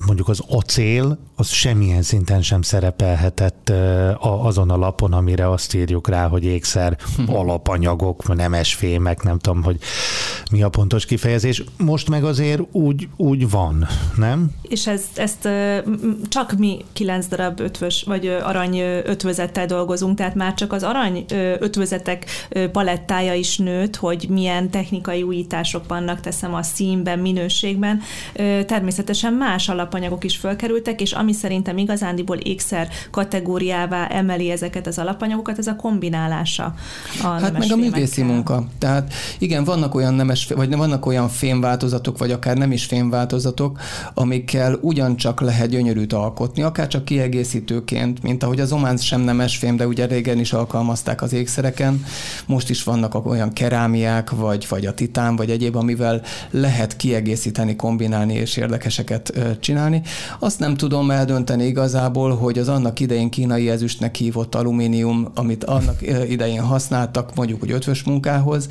mondjuk 0.07 0.29
az 0.29 0.43
acél, 0.49 1.19
az 1.37 1.49
semmilyen 1.49 2.03
szinten 2.03 2.43
sem 2.43 2.63
szerepelhetett 2.63 3.73
azon 4.19 4.71
a 4.71 4.77
lapon, 4.77 5.13
amire 5.13 5.51
azt 5.51 5.75
írjuk 5.75 6.09
rá, 6.09 6.29
hogy 6.29 6.45
ékszer 6.45 6.97
hm. 7.17 7.35
alapanyagok, 7.35 8.35
nemesfémek, 8.35 9.23
nem 9.23 9.39
tudom, 9.39 9.63
hogy 9.63 9.79
mi 10.51 10.63
a 10.63 10.69
pontos 10.69 11.05
kifejezés. 11.05 11.65
Most 11.79 12.09
meg 12.09 12.25
azért 12.25 12.61
úgy, 12.73 13.09
úgy 13.17 13.51
van, 13.51 13.87
nem? 14.17 14.51
És 14.63 14.87
ezt, 14.87 15.19
ezt 15.19 15.49
csak 16.29 16.53
mi 16.59 16.85
kilenc 16.93 17.27
darab 17.27 17.61
ötvös, 17.61 18.03
vagy 18.07 18.27
arany 18.27 18.79
ötvözettel 19.05 19.67
dolgozunk, 19.67 20.17
tehát 20.17 20.35
már 20.35 20.55
csak 20.55 20.73
az 20.73 20.83
arany 20.83 21.25
ötvözetek 21.59 22.27
palettája 22.73 23.35
is 23.35 23.59
nőtt, 23.59 23.97
hogy 23.97 24.27
milyen 24.29 24.71
technikai 24.71 25.23
újítások 25.23 25.89
vannak, 25.89 26.21
teszem 26.21 26.55
a 26.55 26.63
színben, 26.63 27.19
minőségben. 27.19 28.01
Természetesen 28.67 29.33
más 29.33 29.69
alap 29.69 29.86
alapanyagok 29.87 30.25
is 30.25 30.37
fölkerültek, 30.37 31.01
és 31.01 31.13
ami 31.13 31.33
szerintem 31.33 31.79
igazándiból 31.79 32.37
ékszer 32.37 32.89
kategóriává 33.11 34.07
emeli 34.07 34.51
ezeket 34.51 34.87
az 34.87 34.99
alapanyagokat, 34.99 35.59
ez 35.59 35.67
a 35.67 35.77
kombinálása. 35.77 36.75
A 37.23 37.27
hát 37.27 37.59
meg 37.59 37.73
a 37.73 37.77
művészi 37.77 38.23
munka. 38.23 38.65
Tehát 38.79 39.13
igen, 39.39 39.65
vannak 39.65 39.95
olyan 39.95 40.15
nemes, 40.15 40.47
vagy 40.47 40.77
vannak 40.77 41.07
olyan 41.07 41.29
fémváltozatok, 41.29 42.19
vagy 42.19 42.31
akár 42.31 42.57
nem 42.57 42.73
is 42.73 42.85
fémváltozatok, 42.85 43.81
amikkel 44.15 44.79
ugyancsak 44.81 45.41
lehet 45.41 45.69
gyönyörűt 45.69 46.13
alkotni, 46.13 46.63
akár 46.63 46.87
csak 46.87 47.05
kiegészítőként, 47.05 48.23
mint 48.23 48.43
ahogy 48.43 48.61
az 48.61 48.73
ománc 48.73 49.03
sem 49.03 49.21
nemes 49.21 49.57
fém, 49.57 49.77
de 49.77 49.87
ugye 49.87 50.07
régen 50.07 50.39
is 50.39 50.53
alkalmazták 50.53 51.23
az 51.23 51.33
ékszereken. 51.33 52.05
Most 52.47 52.71
is 52.71 52.83
vannak 52.83 53.27
olyan 53.27 53.53
kerámiák, 53.53 54.31
vagy, 54.31 54.67
vagy 54.69 54.87
a 54.87 54.95
titán, 54.95 55.37
vagy 55.37 55.51
egyéb, 55.51 55.77
amivel 55.77 56.23
lehet 56.51 56.97
kiegészíteni, 56.97 57.77
kombinálni 57.77 58.35
és 58.35 58.57
érdekeseket 58.57 59.33
csinálni 59.61 59.75
csinálni. 59.77 60.03
Azt 60.39 60.59
nem 60.59 60.77
tudom 60.77 61.11
eldönteni 61.11 61.65
igazából, 61.65 62.37
hogy 62.37 62.59
az 62.59 62.69
annak 62.69 63.01
idején 63.01 63.31
kínai 63.31 63.71
ezüstnek 63.71 64.15
hívott 64.15 64.55
alumínium, 64.55 65.29
amit 65.35 65.65
annak 65.65 66.03
idején 66.29 66.63
használtak, 66.63 67.35
mondjuk, 67.35 67.61
hogy 67.61 67.71
ötvös 67.71 68.03
munkához, 68.03 68.69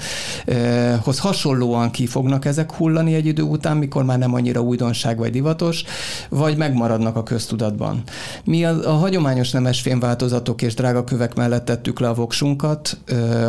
hoz 1.03 1.19
hasonlóan 1.19 1.91
ki 1.91 2.05
fognak 2.05 2.45
ezek 2.45 2.71
hullani 2.71 3.13
egy 3.13 3.25
idő 3.25 3.41
után, 3.41 3.77
mikor 3.77 4.03
már 4.03 4.17
nem 4.17 4.33
annyira 4.33 4.61
újdonság 4.61 5.17
vagy 5.17 5.31
divatos, 5.31 5.83
vagy 6.29 6.57
megmaradnak 6.57 7.15
a 7.15 7.23
köztudatban. 7.23 8.03
Mi 8.43 8.65
a, 8.65 8.89
a 8.89 8.93
hagyományos 8.93 9.51
nemes 9.51 9.81
fémváltozatok 9.81 10.61
és 10.61 10.73
drága 10.73 11.03
kövek 11.03 11.35
mellett 11.35 11.65
tettük 11.65 11.99
le 11.99 12.07
a 12.07 12.13
voksunkat, 12.13 12.97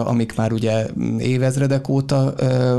amik 0.04 0.36
már 0.36 0.52
ugye 0.52 0.86
évezredek 1.18 1.88
óta 1.88 2.24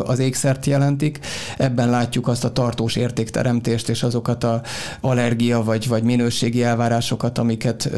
az 0.06 0.20
ékszert 0.20 0.66
jelentik. 0.66 1.20
Ebben 1.58 1.90
látjuk 1.90 2.28
azt 2.28 2.44
a 2.44 2.52
tartós 2.52 2.96
értékteremtést 2.96 3.90
és 3.90 4.04
azokat 4.04 4.44
a 4.44 4.62
allergia 5.02 5.64
vagy, 5.64 5.88
vagy 5.88 6.04
minőségi 6.04 6.64
elvárásokat, 6.64 7.38
amiket 7.38 7.90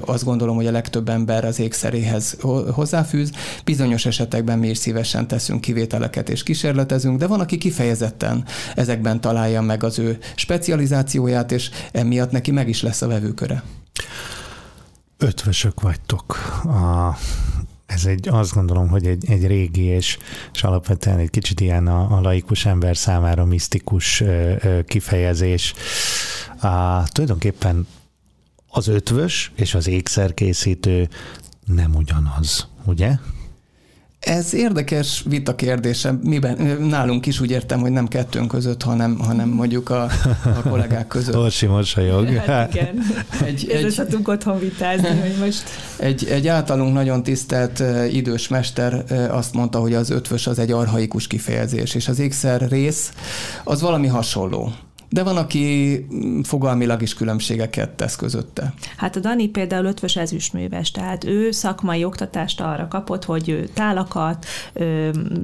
azt 0.00 0.24
gondolom, 0.24 0.56
hogy 0.56 0.66
a 0.66 0.70
legtöbb 0.70 1.08
ember 1.08 1.44
az 1.44 1.58
ékszeréhez 1.58 2.36
hozzáfűz. 2.72 3.30
Bizonyos 3.64 4.06
esetekben 4.06 4.58
mi 4.58 4.68
is 4.68 4.78
szívesen 4.78 5.28
teszünk 5.28 5.60
kivételeket 5.60 6.28
és 6.28 6.42
kísérletezünk, 6.42 7.18
de 7.18 7.26
van, 7.26 7.40
aki 7.40 7.58
kifejezetten 7.58 8.44
ezekben 8.74 9.20
találja 9.20 9.60
meg 9.60 9.84
az 9.84 9.98
ő 9.98 10.18
specializációját, 10.34 11.52
és 11.52 11.70
emiatt 11.92 12.30
neki 12.30 12.50
meg 12.50 12.68
is 12.68 12.82
lesz 12.82 13.02
a 13.02 13.08
vevőköre. 13.08 13.62
Ötvösök 15.18 15.80
vagytok. 15.80 16.36
A, 16.64 17.16
ez 17.86 18.06
egy, 18.06 18.28
azt 18.28 18.52
gondolom, 18.52 18.88
hogy 18.88 19.06
egy, 19.06 19.30
egy 19.30 19.46
régi 19.46 19.82
és, 19.82 20.18
és 20.52 20.62
alapvetően 20.62 21.18
egy 21.18 21.30
kicsit 21.30 21.60
ilyen 21.60 21.86
a, 21.86 22.16
a 22.16 22.20
laikus 22.20 22.66
ember 22.66 22.96
számára 22.96 23.44
misztikus 23.44 24.20
ö, 24.20 24.54
ö, 24.60 24.82
kifejezés. 24.82 25.74
A, 26.60 27.02
tulajdonképpen 27.08 27.86
az 28.68 28.88
ötvös 28.88 29.52
és 29.54 29.74
az 29.74 29.86
ékszerkészítő 29.86 31.08
nem 31.64 31.94
ugyanaz, 31.94 32.68
ugye? 32.84 33.18
Ez 34.26 34.54
érdekes 34.54 35.22
vita 35.28 35.54
kérdése. 35.54 36.14
Miben, 36.22 36.56
nálunk 36.80 37.26
is 37.26 37.40
úgy 37.40 37.50
értem, 37.50 37.80
hogy 37.80 37.90
nem 37.90 38.08
kettőnk 38.08 38.48
között, 38.48 38.82
hanem, 38.82 39.18
hanem 39.18 39.48
mondjuk 39.48 39.90
a, 39.90 40.02
a 40.44 40.68
kollégák 40.68 41.06
között. 41.06 41.36
Orsi 41.44 41.66
mosolyog. 41.66 42.28
Hát 42.28 42.74
igen. 42.74 42.98
Egy, 43.46 43.70
egy, 43.70 44.02
otthon 44.24 44.58
vitázni, 44.58 45.08
hogy 45.08 45.34
most... 45.40 45.62
Egy, 45.96 46.26
egy 46.30 46.48
általunk 46.48 46.94
nagyon 46.94 47.22
tisztelt 47.22 47.82
idős 48.12 48.48
mester 48.48 49.04
azt 49.30 49.54
mondta, 49.54 49.78
hogy 49.78 49.94
az 49.94 50.10
ötvös 50.10 50.46
az 50.46 50.58
egy 50.58 50.70
arhaikus 50.70 51.26
kifejezés, 51.26 51.94
és 51.94 52.08
az 52.08 52.18
ékszer 52.18 52.68
rész 52.68 53.12
az 53.64 53.80
valami 53.80 54.06
hasonló. 54.06 54.72
De 55.08 55.22
van, 55.22 55.36
aki 55.36 56.06
mm, 56.14 56.40
fogalmilag 56.40 57.02
is 57.02 57.14
különbségeket 57.14 57.90
tesz 57.90 58.16
közötte. 58.16 58.74
Hát 58.96 59.16
a 59.16 59.20
Dani 59.20 59.48
például 59.48 59.84
ötvös 59.84 60.16
ezüstműves, 60.16 60.90
tehát 60.90 61.24
ő 61.24 61.50
szakmai 61.50 62.04
oktatást 62.04 62.60
arra 62.60 62.88
kapott, 62.88 63.24
hogy 63.24 63.48
ő 63.48 63.68
tálakat, 63.74 64.46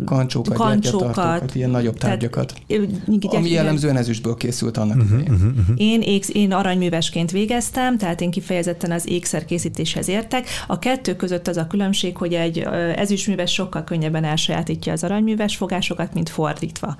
kancsókat, 0.04 0.56
kancsókat 0.56 1.54
ilyen 1.54 1.70
nagyobb 1.70 1.98
tárgyakat, 1.98 2.54
tehát, 2.66 3.36
ami 3.36 3.50
jellemzően 3.50 3.96
ezüstből 3.96 4.34
készült 4.34 4.76
annak 4.76 4.96
uh-huh, 4.96 5.20
uh-huh, 5.20 5.36
uh-huh. 5.36 5.74
Én, 5.76 6.00
ék, 6.00 6.28
én 6.28 6.52
aranyművesként 6.52 7.30
végeztem, 7.30 7.98
tehát 7.98 8.20
én 8.20 8.30
kifejezetten 8.30 8.90
az 8.90 9.08
ékszer 9.08 9.44
készítéshez 9.44 10.08
értek. 10.08 10.46
A 10.66 10.78
kettő 10.78 11.16
között 11.16 11.48
az 11.48 11.56
a 11.56 11.66
különbség, 11.66 12.16
hogy 12.16 12.34
egy 12.34 12.58
ezüstműves 12.96 13.52
sokkal 13.52 13.84
könnyebben 13.84 14.24
elsajátítja 14.24 14.92
az 14.92 15.04
aranyműves 15.04 15.56
fogásokat, 15.56 16.14
mint 16.14 16.28
fordítva. 16.28 16.96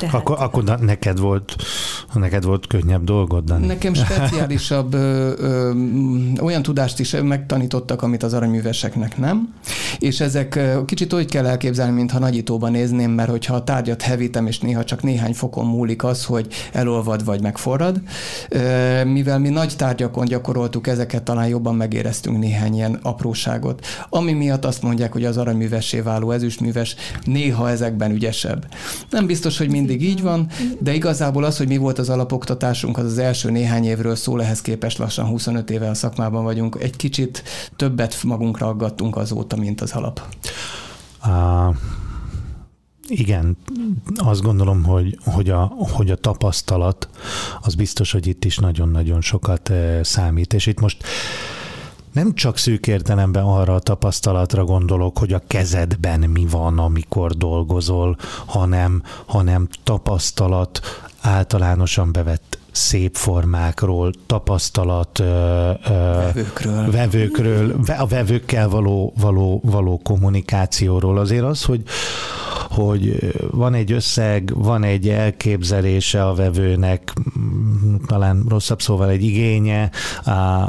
Tehát... 0.00 0.14
Akkor, 0.14 0.36
akkor 0.40 0.78
neked 0.80 1.18
volt, 1.18 1.56
neked 2.14 2.44
volt 2.44 2.66
könnyebb 2.66 3.04
dolgod, 3.04 3.44
Dani? 3.44 3.66
Nekem 3.66 3.94
speciálisabb 3.94 4.94
ö, 4.94 5.32
ö, 5.38 5.72
olyan 6.40 6.62
tudást 6.62 7.00
is 7.00 7.16
megtanítottak, 7.22 8.02
amit 8.02 8.22
az 8.22 8.34
aranyműveseknek 8.34 9.18
nem, 9.18 9.54
és 9.98 10.20
ezek 10.20 10.60
kicsit 10.86 11.12
úgy 11.14 11.26
kell 11.26 11.46
elképzelni, 11.46 11.92
mintha 11.92 12.18
nagyítóban 12.18 12.70
nézném, 12.70 13.10
mert 13.10 13.30
hogyha 13.30 13.54
a 13.54 13.64
tárgyat 13.64 14.02
hevítem, 14.02 14.46
és 14.46 14.58
néha 14.58 14.84
csak 14.84 15.02
néhány 15.02 15.34
fokon 15.34 15.66
múlik 15.66 16.04
az, 16.04 16.24
hogy 16.24 16.46
elolvad 16.72 17.24
vagy 17.24 17.42
megforrad, 17.42 18.00
ö, 18.48 19.04
mivel 19.04 19.38
mi 19.38 19.48
nagy 19.48 19.76
tárgyakon 19.76 20.24
gyakoroltuk 20.24 20.86
ezeket, 20.86 21.22
talán 21.22 21.48
jobban 21.48 21.74
megéreztünk 21.74 22.38
néhány 22.38 22.74
ilyen 22.74 22.98
apróságot, 23.02 23.86
ami 24.08 24.32
miatt 24.32 24.64
azt 24.64 24.82
mondják, 24.82 25.12
hogy 25.12 25.24
az 25.24 25.36
aranyművessé 25.36 26.00
váló 26.00 26.30
ezüstműves 26.30 26.96
néha 27.24 27.70
ezekben 27.70 28.10
ügyesebb. 28.10 28.66
Nem 29.10 29.26
biztos, 29.26 29.58
hogy 29.58 29.70
mind 29.70 29.89
mindig 29.90 30.08
így 30.08 30.22
van, 30.22 30.46
de 30.78 30.94
igazából 30.94 31.44
az, 31.44 31.56
hogy 31.56 31.68
mi 31.68 31.76
volt 31.76 31.98
az 31.98 32.08
alapoktatásunk, 32.08 32.98
az 32.98 33.04
az 33.04 33.18
első 33.18 33.50
néhány 33.50 33.84
évről 33.84 34.14
szól, 34.16 34.42
ehhez 34.42 34.60
képest 34.60 34.98
lassan 34.98 35.26
25 35.26 35.70
éve 35.70 35.88
a 35.88 35.94
szakmában 35.94 36.44
vagyunk. 36.44 36.76
Egy 36.80 36.96
kicsit 36.96 37.42
többet 37.76 38.22
magunkra 38.22 38.66
aggattunk 38.66 39.16
azóta, 39.16 39.56
mint 39.56 39.80
az 39.80 39.92
alap. 39.92 40.22
Uh, 41.26 41.76
igen, 43.08 43.56
azt 44.16 44.42
gondolom, 44.42 44.84
hogy, 44.84 45.18
hogy, 45.24 45.50
a, 45.50 45.72
hogy 45.94 46.10
a 46.10 46.16
tapasztalat 46.16 47.08
az 47.60 47.74
biztos, 47.74 48.12
hogy 48.12 48.26
itt 48.26 48.44
is 48.44 48.58
nagyon-nagyon 48.58 49.20
sokat 49.20 49.72
számít. 50.02 50.52
És 50.52 50.66
itt 50.66 50.80
most 50.80 51.04
nem 52.12 52.34
csak 52.34 52.56
szűk 52.56 52.86
értelemben 52.86 53.44
arra 53.44 53.74
a 53.74 53.78
tapasztalatra 53.80 54.64
gondolok, 54.64 55.18
hogy 55.18 55.32
a 55.32 55.42
kezedben 55.46 56.20
mi 56.20 56.46
van, 56.46 56.78
amikor 56.78 57.36
dolgozol, 57.36 58.16
hanem, 58.46 59.02
hanem 59.26 59.68
tapasztalat 59.82 60.80
általánosan 61.20 62.12
bevett 62.12 62.58
szép 62.72 63.16
formákról, 63.16 64.12
tapasztalat 64.26 65.18
ö, 65.18 65.24
ö, 65.24 65.70
vevőkről. 65.90 66.90
vevőkről, 66.90 67.74
a 67.98 68.06
vevőkkel 68.06 68.68
való, 68.68 69.12
való, 69.20 69.60
való 69.64 70.00
kommunikációról. 70.04 71.18
Azért 71.18 71.44
az, 71.44 71.64
hogy, 71.64 71.82
hogy 72.70 73.32
van 73.50 73.74
egy 73.74 73.92
összeg, 73.92 74.52
van 74.54 74.84
egy 74.84 75.08
elképzelése 75.08 76.26
a 76.26 76.34
vevőnek, 76.34 77.12
talán 78.06 78.44
rosszabb 78.48 78.82
szóval 78.82 79.08
egy 79.08 79.22
igénye, 79.22 79.90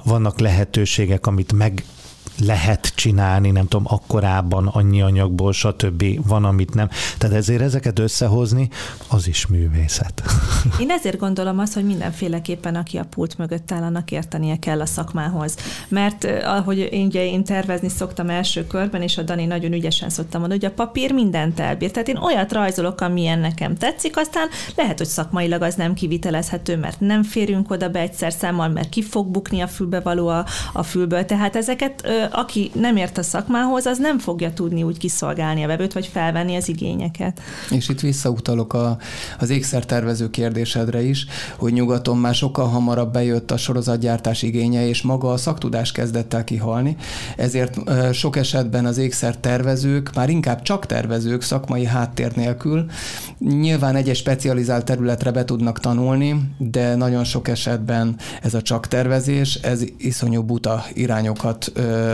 vannak 0.03 0.39
lehetőségek, 0.39 1.27
amit 1.27 1.53
meg 1.53 1.83
lehet 2.45 2.91
csinálni, 2.95 3.51
nem 3.51 3.67
tudom, 3.67 3.85
akkorában, 3.87 4.67
annyi 4.67 5.01
anyagból, 5.01 5.53
stb. 5.53 6.27
van, 6.27 6.45
amit 6.45 6.73
nem. 6.73 6.89
Tehát 7.17 7.35
ezért 7.35 7.61
ezeket 7.61 7.99
összehozni, 7.99 8.69
az 9.07 9.27
is 9.27 9.47
művészet. 9.47 10.21
Én 10.79 10.89
ezért 10.89 11.17
gondolom 11.17 11.59
azt, 11.59 11.73
hogy 11.73 11.85
mindenféleképpen, 11.85 12.75
aki 12.75 12.97
a 12.97 13.05
pult 13.09 13.37
mögött 13.37 13.71
áll, 13.71 13.83
annak 13.83 14.11
értenie 14.11 14.59
kell 14.59 14.81
a 14.81 14.85
szakmához. 14.85 15.55
Mert 15.87 16.27
ahogy 16.43 16.77
én, 16.91 17.05
ugye 17.05 17.25
én 17.25 17.43
tervezni 17.43 17.89
szoktam 17.89 18.29
első 18.29 18.67
körben, 18.67 19.01
és 19.01 19.17
a 19.17 19.21
Dani 19.21 19.45
nagyon 19.45 19.73
ügyesen 19.73 20.09
szoktam 20.09 20.39
mondani, 20.39 20.61
hogy 20.61 20.71
a 20.71 20.83
papír 20.85 21.11
mindent 21.11 21.59
elbír. 21.59 21.91
Tehát 21.91 22.07
én 22.07 22.17
olyat 22.17 22.51
rajzolok, 22.51 23.01
amilyen 23.01 23.39
nekem 23.39 23.75
tetszik, 23.75 24.17
aztán 24.17 24.47
lehet, 24.75 24.97
hogy 24.97 25.07
szakmailag 25.07 25.61
az 25.61 25.75
nem 25.75 25.93
kivitelezhető, 25.93 26.77
mert 26.77 26.99
nem 26.99 27.23
férünk 27.23 27.71
oda 27.71 27.89
be 27.89 27.99
egyszer 27.99 28.31
számmal, 28.31 28.67
mert 28.67 28.89
ki 28.89 29.01
fog 29.01 29.27
bukni 29.27 29.61
a 29.61 29.67
fülbevaló 29.67 30.27
a, 30.27 30.45
a 30.73 30.83
fülből. 30.83 31.25
Tehát 31.25 31.55
ezeket 31.55 32.07
aki 32.31 32.71
nem 32.73 32.95
ért 32.95 33.17
a 33.17 33.23
szakmához, 33.23 33.85
az 33.85 33.97
nem 33.97 34.19
fogja 34.19 34.53
tudni 34.53 34.83
úgy 34.83 34.97
kiszolgálni 34.97 35.63
a 35.63 35.67
vevőt, 35.67 35.93
vagy 35.93 36.07
felvenni 36.07 36.55
az 36.55 36.69
igényeket. 36.69 37.41
És 37.69 37.89
itt 37.89 37.99
visszautalok 37.99 38.73
a, 38.73 38.97
az 39.39 39.49
ékszertervező 39.49 40.29
kérdésedre 40.29 41.01
is, 41.01 41.25
hogy 41.57 41.73
nyugaton 41.73 42.17
már 42.17 42.35
sokkal 42.35 42.67
hamarabb 42.67 43.13
bejött 43.13 43.51
a 43.51 43.57
sorozatgyártás 43.57 44.41
igénye, 44.41 44.87
és 44.87 45.01
maga 45.01 45.31
a 45.31 45.37
szaktudás 45.37 45.91
kezdett 45.91 46.33
el 46.33 46.43
kihalni, 46.43 46.95
ezért 47.37 47.77
sok 48.13 48.35
esetben 48.35 48.85
az 48.85 48.97
ékszertervezők, 48.97 50.13
már 50.15 50.29
inkább 50.29 50.61
csak 50.61 50.85
tervezők 50.85 51.41
szakmai 51.41 51.85
háttér 51.85 52.35
nélkül, 52.35 52.85
nyilván 53.39 53.95
egyes 53.95 54.17
specializált 54.17 54.85
területre 54.85 55.31
be 55.31 55.45
tudnak 55.45 55.79
tanulni, 55.79 56.41
de 56.57 56.95
nagyon 56.95 57.23
sok 57.23 57.47
esetben 57.47 58.15
ez 58.41 58.53
a 58.53 58.61
csak 58.61 58.87
tervezés, 58.87 59.55
ez 59.55 59.83
iszonyú 59.97 60.43
buta 60.43 60.83
irányokat 60.93 61.71
ö, 61.73 62.10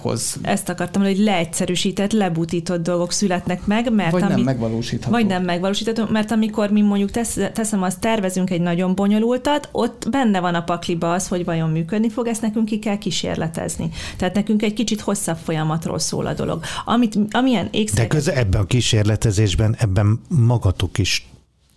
hoz. 0.00 0.36
Ezt 0.42 0.68
akartam, 0.68 1.02
hogy 1.02 1.18
leegyszerűsített, 1.18 2.12
lebutított 2.12 2.82
dolgok 2.82 3.12
születnek 3.12 3.66
meg, 3.66 3.92
mert 3.92 4.10
vagy 4.10 4.22
ami, 4.22 4.32
nem 4.32 4.42
megvalósítható. 4.42 5.12
Vagy 5.12 5.26
nem 5.26 5.44
megvalósítható, 5.44 6.12
mert 6.12 6.30
amikor 6.30 6.70
mi 6.70 6.80
mondjuk 6.80 7.10
tesz, 7.10 7.38
teszem, 7.52 7.82
azt 7.82 8.00
tervezünk 8.00 8.50
egy 8.50 8.60
nagyon 8.60 8.94
bonyolultat, 8.94 9.68
ott 9.72 10.06
benne 10.10 10.40
van 10.40 10.54
a 10.54 10.62
pakliba 10.62 11.12
az, 11.12 11.28
hogy 11.28 11.44
vajon 11.44 11.70
működni 11.70 12.10
fog, 12.10 12.26
ezt 12.26 12.42
nekünk 12.42 12.64
ki 12.64 12.78
kell 12.78 12.98
kísérletezni. 12.98 13.90
Tehát 14.16 14.34
nekünk 14.34 14.62
egy 14.62 14.74
kicsit 14.74 15.00
hosszabb 15.00 15.38
folyamatról 15.44 15.98
szól 15.98 16.26
a 16.26 16.32
dolog. 16.32 16.62
Amit, 16.84 17.18
amilyen 17.30 17.68
ékszer... 17.70 18.02
De 18.02 18.06
közben 18.06 18.36
ebben 18.36 18.60
a 18.60 18.64
kísérletezésben, 18.66 19.76
ebben 19.78 20.20
magatok 20.28 20.98
is 20.98 21.26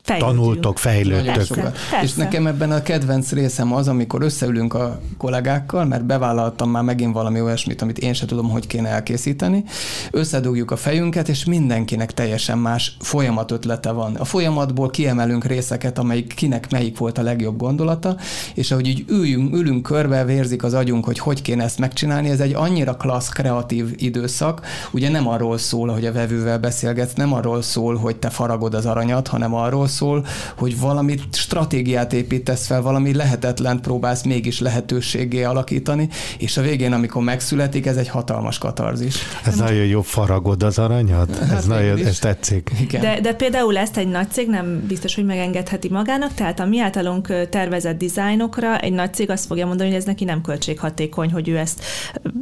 fejlődünk. 0.06 0.38
tanultok, 0.38 0.80
fejlődtök. 0.80 1.34
Persze, 1.34 1.62
persze. 1.62 2.04
És 2.04 2.14
nekem 2.14 2.48
ebben 2.48 2.72
a 2.72 2.82
kedvenc 2.82 3.32
részem 3.32 3.74
az, 3.74 3.88
amikor 3.88 4.22
összeülünk 4.22 4.74
a 4.74 5.00
kollégákkal, 5.18 5.86
mert 5.86 6.06
bevállaltam 6.06 6.70
már 6.70 6.84
megint 6.84 7.14
valami 7.14 7.42
olyasmit, 7.42 7.82
amit 7.82 7.98
én 7.98 8.14
sem 8.14 8.28
tudom, 8.28 8.50
hogy 8.50 8.68
kéne 8.68 8.90
elkészíteni, 8.90 9.64
összedugjuk 10.12 10.72
a 10.72 10.76
fejünket, 10.76 11.30
és 11.30 11.46
mindenkinek 11.46 12.14
teljesen 12.14 12.58
más 12.58 12.98
folyamat 13.00 13.52
ötlete 13.52 13.92
van. 13.92 14.16
A 14.16 14.26
folyamatból 14.26 14.90
kiemelünk 14.90 15.46
részeket, 15.46 15.98
amelyik 15.98 16.34
kinek 16.34 16.72
melyik 16.72 16.98
volt 16.98 17.18
a 17.18 17.22
legjobb 17.22 17.58
gondolata, 17.58 18.18
és 18.54 18.72
ahogy 18.72 18.88
így 18.88 19.06
üljünk, 19.08 19.56
ülünk 19.56 19.84
körbe, 19.84 20.26
vérzik 20.26 20.64
az 20.64 20.74
agyunk, 20.74 21.06
hogy 21.06 21.20
hogy 21.20 21.42
kéne 21.42 21.64
ezt 21.64 21.80
megcsinálni, 21.80 22.30
ez 22.30 22.40
egy 22.40 22.54
annyira 22.54 22.96
klassz, 22.96 23.30
kreatív 23.30 23.94
időszak, 23.98 24.62
ugye 24.92 25.10
nem 25.10 25.28
arról 25.28 25.58
szól, 25.58 25.88
hogy 25.88 26.06
a 26.06 26.12
vevővel 26.12 26.60
beszélgetsz, 26.60 27.14
nem 27.14 27.34
arról 27.34 27.62
szól, 27.62 27.96
hogy 27.96 28.16
te 28.16 28.30
faragod 28.30 28.74
az 28.74 28.86
aranyat, 28.86 29.28
hanem 29.28 29.54
arról 29.54 29.88
szól, 29.96 30.26
hogy 30.58 30.80
valami 30.80 31.16
stratégiát 31.32 32.14
építesz 32.14 32.66
fel, 32.66 32.82
valami 32.82 33.14
lehetetlen 33.14 33.82
próbálsz 33.82 34.24
mégis 34.24 34.60
lehetőségé 34.60 35.44
alakítani, 35.44 36.10
és 36.38 36.58
a 36.58 36.62
végén, 36.62 36.94
amikor 36.94 37.24
megszületik, 37.24 37.86
ez 37.86 37.98
egy 37.98 38.08
hatalmas 38.08 38.58
katarzis. 38.58 39.16
Ez 39.46 39.56
nagyon 39.56 39.86
jó 39.86 40.02
faragod 40.02 40.64
az 40.64 40.80
aranyat? 40.80 41.38
Hát 41.38 41.52
ez 41.52 41.66
nagyon, 41.66 42.06
ez 42.06 42.20
tetszik. 42.20 42.72
Igen. 42.82 43.02
De, 43.02 43.20
de 43.22 43.34
például 43.34 43.78
ezt 43.78 43.98
egy 43.98 44.08
nagy 44.08 44.32
cég 44.32 44.50
nem 44.50 44.84
biztos, 44.88 45.16
hogy 45.16 45.26
megengedheti 45.26 45.90
magának, 45.90 46.34
tehát 46.34 46.60
a 46.60 46.66
mi 46.66 46.80
általunk 46.80 47.48
tervezett 47.50 47.98
dizájnokra 47.98 48.80
egy 48.80 48.94
nagy 48.94 49.14
cég 49.14 49.30
azt 49.30 49.46
fogja 49.46 49.66
mondani, 49.66 49.90
hogy 49.90 49.98
ez 49.98 50.06
neki 50.06 50.24
nem 50.24 50.42
költséghatékony, 50.42 51.32
hogy 51.32 51.50
ő 51.50 51.58
ezt 51.58 51.84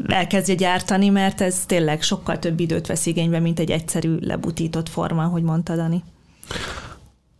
elkezdje 0.07 0.55
gyártani, 0.55 1.09
mert 1.09 1.41
ez 1.41 1.55
tényleg 1.65 2.01
sokkal 2.01 2.39
több 2.39 2.59
időt 2.59 2.87
vesz 2.87 3.05
igénybe, 3.05 3.39
mint 3.39 3.59
egy 3.59 3.71
egyszerű 3.71 4.17
lebutított 4.19 4.89
forma, 4.89 5.23
hogy 5.23 5.43
mondta 5.43 5.75
Dani. 5.75 6.03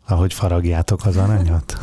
Ahogy 0.07 0.33
faragjátok 0.33 1.05
az 1.05 1.17
aranyat? 1.17 1.77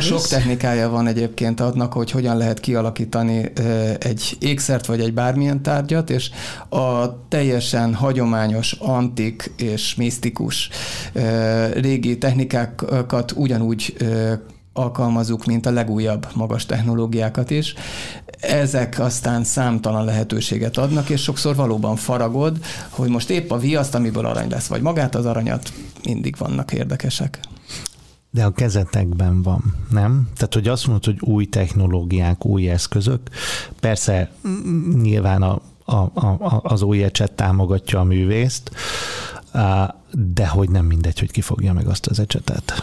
Sok 0.00 0.26
technikája 0.26 0.88
van 0.88 1.06
egyébként 1.06 1.60
adnak, 1.60 1.92
hogy 1.92 2.10
hogyan 2.10 2.36
lehet 2.36 2.60
kialakítani 2.60 3.52
egy 3.98 4.36
ékszert 4.40 4.86
vagy 4.86 5.00
egy 5.00 5.14
bármilyen 5.14 5.62
tárgyat, 5.62 6.10
és 6.10 6.30
a 6.68 7.06
teljesen 7.28 7.94
hagyományos, 7.94 8.72
antik 8.72 9.52
és 9.56 9.94
misztikus 9.94 10.70
régi 11.74 12.18
technikákat 12.18 13.32
ugyanúgy 13.32 13.96
alkalmazunk, 14.72 15.44
mint 15.44 15.66
a 15.66 15.70
legújabb 15.70 16.26
magas 16.34 16.66
technológiákat 16.66 17.50
is. 17.50 17.74
Ezek 18.40 18.98
aztán 18.98 19.44
számtalan 19.44 20.04
lehetőséget 20.04 20.76
adnak, 20.76 21.08
és 21.08 21.22
sokszor 21.22 21.56
valóban 21.56 21.96
faragod, 21.96 22.58
hogy 22.88 23.08
most 23.08 23.30
épp 23.30 23.50
a 23.50 23.58
viaszt, 23.58 23.94
amiből 23.94 24.26
arany 24.26 24.50
lesz, 24.50 24.66
vagy 24.66 24.82
magát 24.82 25.14
az 25.14 25.26
aranyat, 25.26 25.72
mindig 26.04 26.36
vannak 26.38 26.72
érdekesek. 26.72 27.40
De 28.30 28.44
a 28.44 28.50
kezetekben 28.50 29.42
van, 29.42 29.74
nem? 29.90 30.28
Tehát, 30.34 30.54
hogy 30.54 30.68
azt 30.68 30.86
mondod, 30.86 31.04
hogy 31.04 31.18
új 31.20 31.46
technológiák, 31.46 32.44
új 32.44 32.70
eszközök, 32.70 33.20
persze 33.80 34.30
nyilván 35.02 35.42
a, 35.42 35.60
a, 35.84 35.94
a, 35.94 36.60
az 36.62 36.82
új 36.82 37.02
ecset 37.02 37.32
támogatja 37.32 38.00
a 38.00 38.04
művészt, 38.04 38.70
de 40.12 40.48
hogy 40.48 40.70
nem 40.70 40.84
mindegy, 40.84 41.18
hogy 41.18 41.30
ki 41.30 41.40
fogja 41.40 41.72
meg 41.72 41.86
azt 41.86 42.06
az 42.06 42.18
ecsetet 42.18 42.82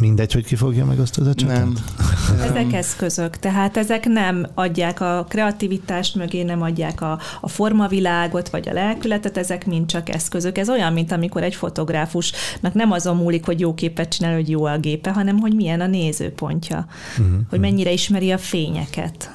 mindegy, 0.00 0.32
hogy 0.32 0.44
ki 0.44 0.56
fogja 0.56 0.84
meg 0.84 0.98
azt 0.98 1.18
az 1.18 1.28
ecsetet? 1.28 1.56
Nem. 1.56 1.74
ezek 2.48 2.72
eszközök, 2.72 3.36
tehát 3.36 3.76
ezek 3.76 4.06
nem 4.06 4.46
adják 4.54 5.00
a 5.00 5.26
kreativitást 5.28 6.14
mögé, 6.14 6.42
nem 6.42 6.62
adják 6.62 7.00
a, 7.00 7.18
a 7.40 7.48
formavilágot, 7.48 8.48
vagy 8.48 8.68
a 8.68 8.72
lelkületet, 8.72 9.36
ezek 9.36 9.66
mind 9.66 9.86
csak 9.86 10.08
eszközök. 10.08 10.58
Ez 10.58 10.68
olyan, 10.68 10.92
mint 10.92 11.12
amikor 11.12 11.42
egy 11.42 11.54
fotográfusnak 11.54 12.72
nem 12.72 12.92
azon 12.92 13.16
múlik, 13.16 13.44
hogy 13.44 13.60
jó 13.60 13.74
képet 13.74 14.08
csinál, 14.08 14.34
hogy 14.34 14.50
jó 14.50 14.64
a 14.64 14.78
gépe, 14.78 15.10
hanem 15.10 15.38
hogy 15.38 15.54
milyen 15.54 15.80
a 15.80 15.86
nézőpontja, 15.86 16.86
uh-huh. 17.18 17.40
hogy 17.50 17.60
mennyire 17.60 17.90
ismeri 17.90 18.32
a 18.32 18.38
fényeket. 18.38 19.30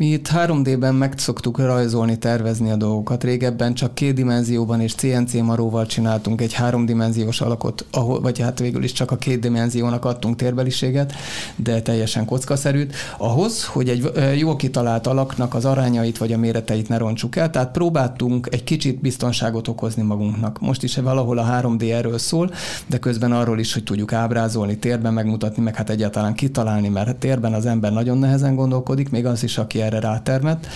Mi 0.00 0.06
itt 0.06 0.28
3D-ben 0.28 0.94
meg 0.94 1.14
szoktuk 1.16 1.58
rajzolni, 1.58 2.18
tervezni 2.18 2.70
a 2.70 2.76
dolgokat. 2.76 3.24
Régebben 3.24 3.74
csak 3.74 3.94
két 3.94 4.14
dimenzióban 4.14 4.80
és 4.80 4.94
CNC 4.94 5.32
maróval 5.32 5.86
csináltunk 5.86 6.40
egy 6.40 6.52
háromdimenziós 6.52 7.40
alakot, 7.40 7.84
ahol, 7.90 8.20
vagy 8.20 8.38
hát 8.38 8.58
végül 8.58 8.82
is 8.82 8.92
csak 8.92 9.10
a 9.10 9.16
két 9.16 9.40
dimenziónak 9.40 10.04
adtunk 10.04 10.36
térbeliséget, 10.36 11.12
de 11.56 11.82
teljesen 11.82 12.24
kockaszerűt. 12.24 12.94
Ahhoz, 13.18 13.64
hogy 13.64 13.88
egy 13.88 14.10
jól 14.38 14.56
kitalált 14.56 15.06
alaknak 15.06 15.54
az 15.54 15.64
arányait 15.64 16.18
vagy 16.18 16.32
a 16.32 16.38
méreteit 16.38 16.88
ne 16.88 16.96
roncsuk 16.96 17.36
el, 17.36 17.50
tehát 17.50 17.70
próbáltunk 17.70 18.48
egy 18.50 18.64
kicsit 18.64 19.00
biztonságot 19.00 19.68
okozni 19.68 20.02
magunknak. 20.02 20.60
Most 20.60 20.82
is 20.82 20.96
valahol 20.96 21.38
a 21.38 21.60
3D 21.60 21.92
erről 21.92 22.18
szól, 22.18 22.50
de 22.86 22.98
közben 22.98 23.32
arról 23.32 23.58
is, 23.58 23.72
hogy 23.72 23.84
tudjuk 23.84 24.12
ábrázolni, 24.12 24.78
térben 24.78 25.12
megmutatni, 25.12 25.62
meg 25.62 25.74
hát 25.74 25.90
egyáltalán 25.90 26.34
kitalálni, 26.34 26.88
mert 26.88 27.16
térben 27.16 27.54
az 27.54 27.66
ember 27.66 27.92
nagyon 27.92 28.18
nehezen 28.18 28.54
gondolkodik, 28.54 29.10
még 29.10 29.26
az 29.26 29.42
is, 29.42 29.58
aki 29.58 29.80
erre 29.90 30.08
rátermet, 30.08 30.66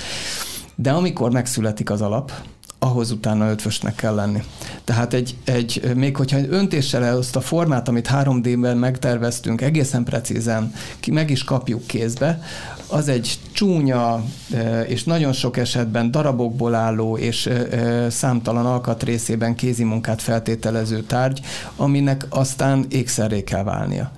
de 0.75 0.91
amikor 0.91 1.33
megszületik 1.33 1.91
az 1.91 2.01
alap, 2.01 2.33
ahhoz 2.79 3.11
utána 3.11 3.51
ötvösnek 3.51 3.95
kell 3.95 4.15
lenni. 4.15 4.43
Tehát 4.85 5.13
egy, 5.13 5.37
egy 5.45 5.93
még 5.95 6.17
hogyha 6.17 6.39
öntéssel 6.49 7.17
azt 7.17 7.37
a 7.37 7.41
formát, 7.41 7.89
amit 7.89 8.09
3D-ben 8.13 8.77
megterveztünk, 8.77 9.61
egészen 9.61 10.05
precízen 10.05 10.73
ki 11.01 11.11
meg 11.11 11.31
is 11.31 11.45
kapjuk 11.45 11.87
kézbe, 11.87 12.41
az 12.87 13.09
egy 13.09 13.39
csúnya 13.53 14.25
és 14.87 15.05
nagyon 15.05 15.33
sok 15.33 15.57
esetben 15.57 16.11
darabokból 16.11 16.75
álló 16.75 17.17
és 17.17 17.51
számtalan 18.09 18.67
alkatrészében 18.67 19.55
kézimunkát 19.55 20.23
feltételező 20.23 21.03
tárgy, 21.03 21.41
aminek 21.77 22.27
aztán 22.29 22.87
ékszerré 22.89 23.45
kell 23.45 23.63
válnia. 23.63 24.11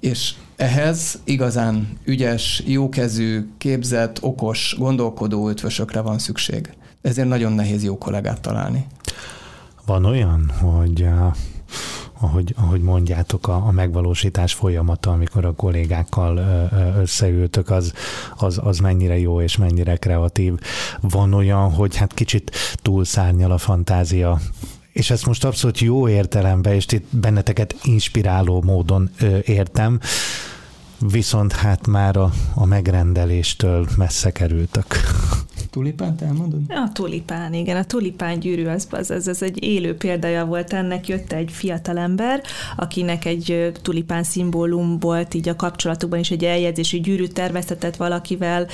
És 0.00 0.34
ehhez 0.60 1.20
igazán 1.24 1.88
ügyes, 2.04 2.62
jókezű, 2.66 3.48
képzett, 3.58 4.22
okos, 4.22 4.74
gondolkodó 4.78 5.48
ötvösökre 5.48 6.00
van 6.00 6.18
szükség. 6.18 6.72
Ezért 7.02 7.28
nagyon 7.28 7.52
nehéz 7.52 7.84
jó 7.84 7.98
kollégát 7.98 8.40
találni. 8.40 8.86
Van 9.86 10.04
olyan, 10.04 10.50
hogy 10.60 11.08
ahogy, 12.20 12.54
ahogy 12.56 12.80
mondjátok, 12.82 13.48
a, 13.48 13.66
a 13.66 13.70
megvalósítás 13.70 14.54
folyamata, 14.54 15.10
amikor 15.10 15.44
a 15.44 15.52
kollégákkal 15.52 16.40
összeültök, 16.98 17.70
az, 17.70 17.92
az, 18.36 18.60
az 18.62 18.78
mennyire 18.78 19.18
jó 19.18 19.40
és 19.40 19.56
mennyire 19.56 19.96
kreatív. 19.96 20.54
Van 21.00 21.34
olyan, 21.34 21.72
hogy 21.72 21.96
hát 21.96 22.14
kicsit 22.14 22.50
túlszárnyal 22.82 23.50
a 23.50 23.58
fantázia 23.58 24.40
és 24.92 25.10
ezt 25.10 25.26
most 25.26 25.44
abszolút 25.44 25.78
jó 25.78 26.08
értelemben, 26.08 26.72
és 26.72 26.86
itt 26.88 27.16
benneteket 27.16 27.74
inspiráló 27.82 28.62
módon 28.62 29.10
ö, 29.20 29.38
értem, 29.44 30.00
viszont 31.00 31.52
hát 31.52 31.86
már 31.86 32.16
a, 32.16 32.30
a 32.54 32.64
megrendeléstől 32.64 33.86
messze 33.96 34.30
kerültek. 34.30 35.00
Tulipánt 35.70 36.22
elmondod? 36.22 36.60
A 36.68 36.88
tulipán, 36.92 37.54
igen. 37.54 37.76
A 37.76 37.84
tulipán 37.84 38.38
gyűrű 38.38 38.66
az, 38.66 38.86
az, 38.90 39.10
az, 39.10 39.26
az 39.26 39.42
egy 39.42 39.62
élő 39.62 39.96
példája 39.96 40.44
volt 40.44 40.72
ennek. 40.72 41.08
Jött 41.08 41.32
egy 41.32 41.50
fiatalember, 41.52 42.40
akinek 42.76 43.24
egy 43.24 43.72
tulipán 43.82 44.22
szimbólum 44.22 44.98
volt 44.98 45.34
így 45.34 45.48
a 45.48 45.56
kapcsolatokban 45.56 46.18
is 46.18 46.30
egy 46.30 46.44
eljegyzési 46.44 47.00
gyűrűt 47.00 47.32
terveztetett 47.32 47.96
valakivel, 47.96 48.66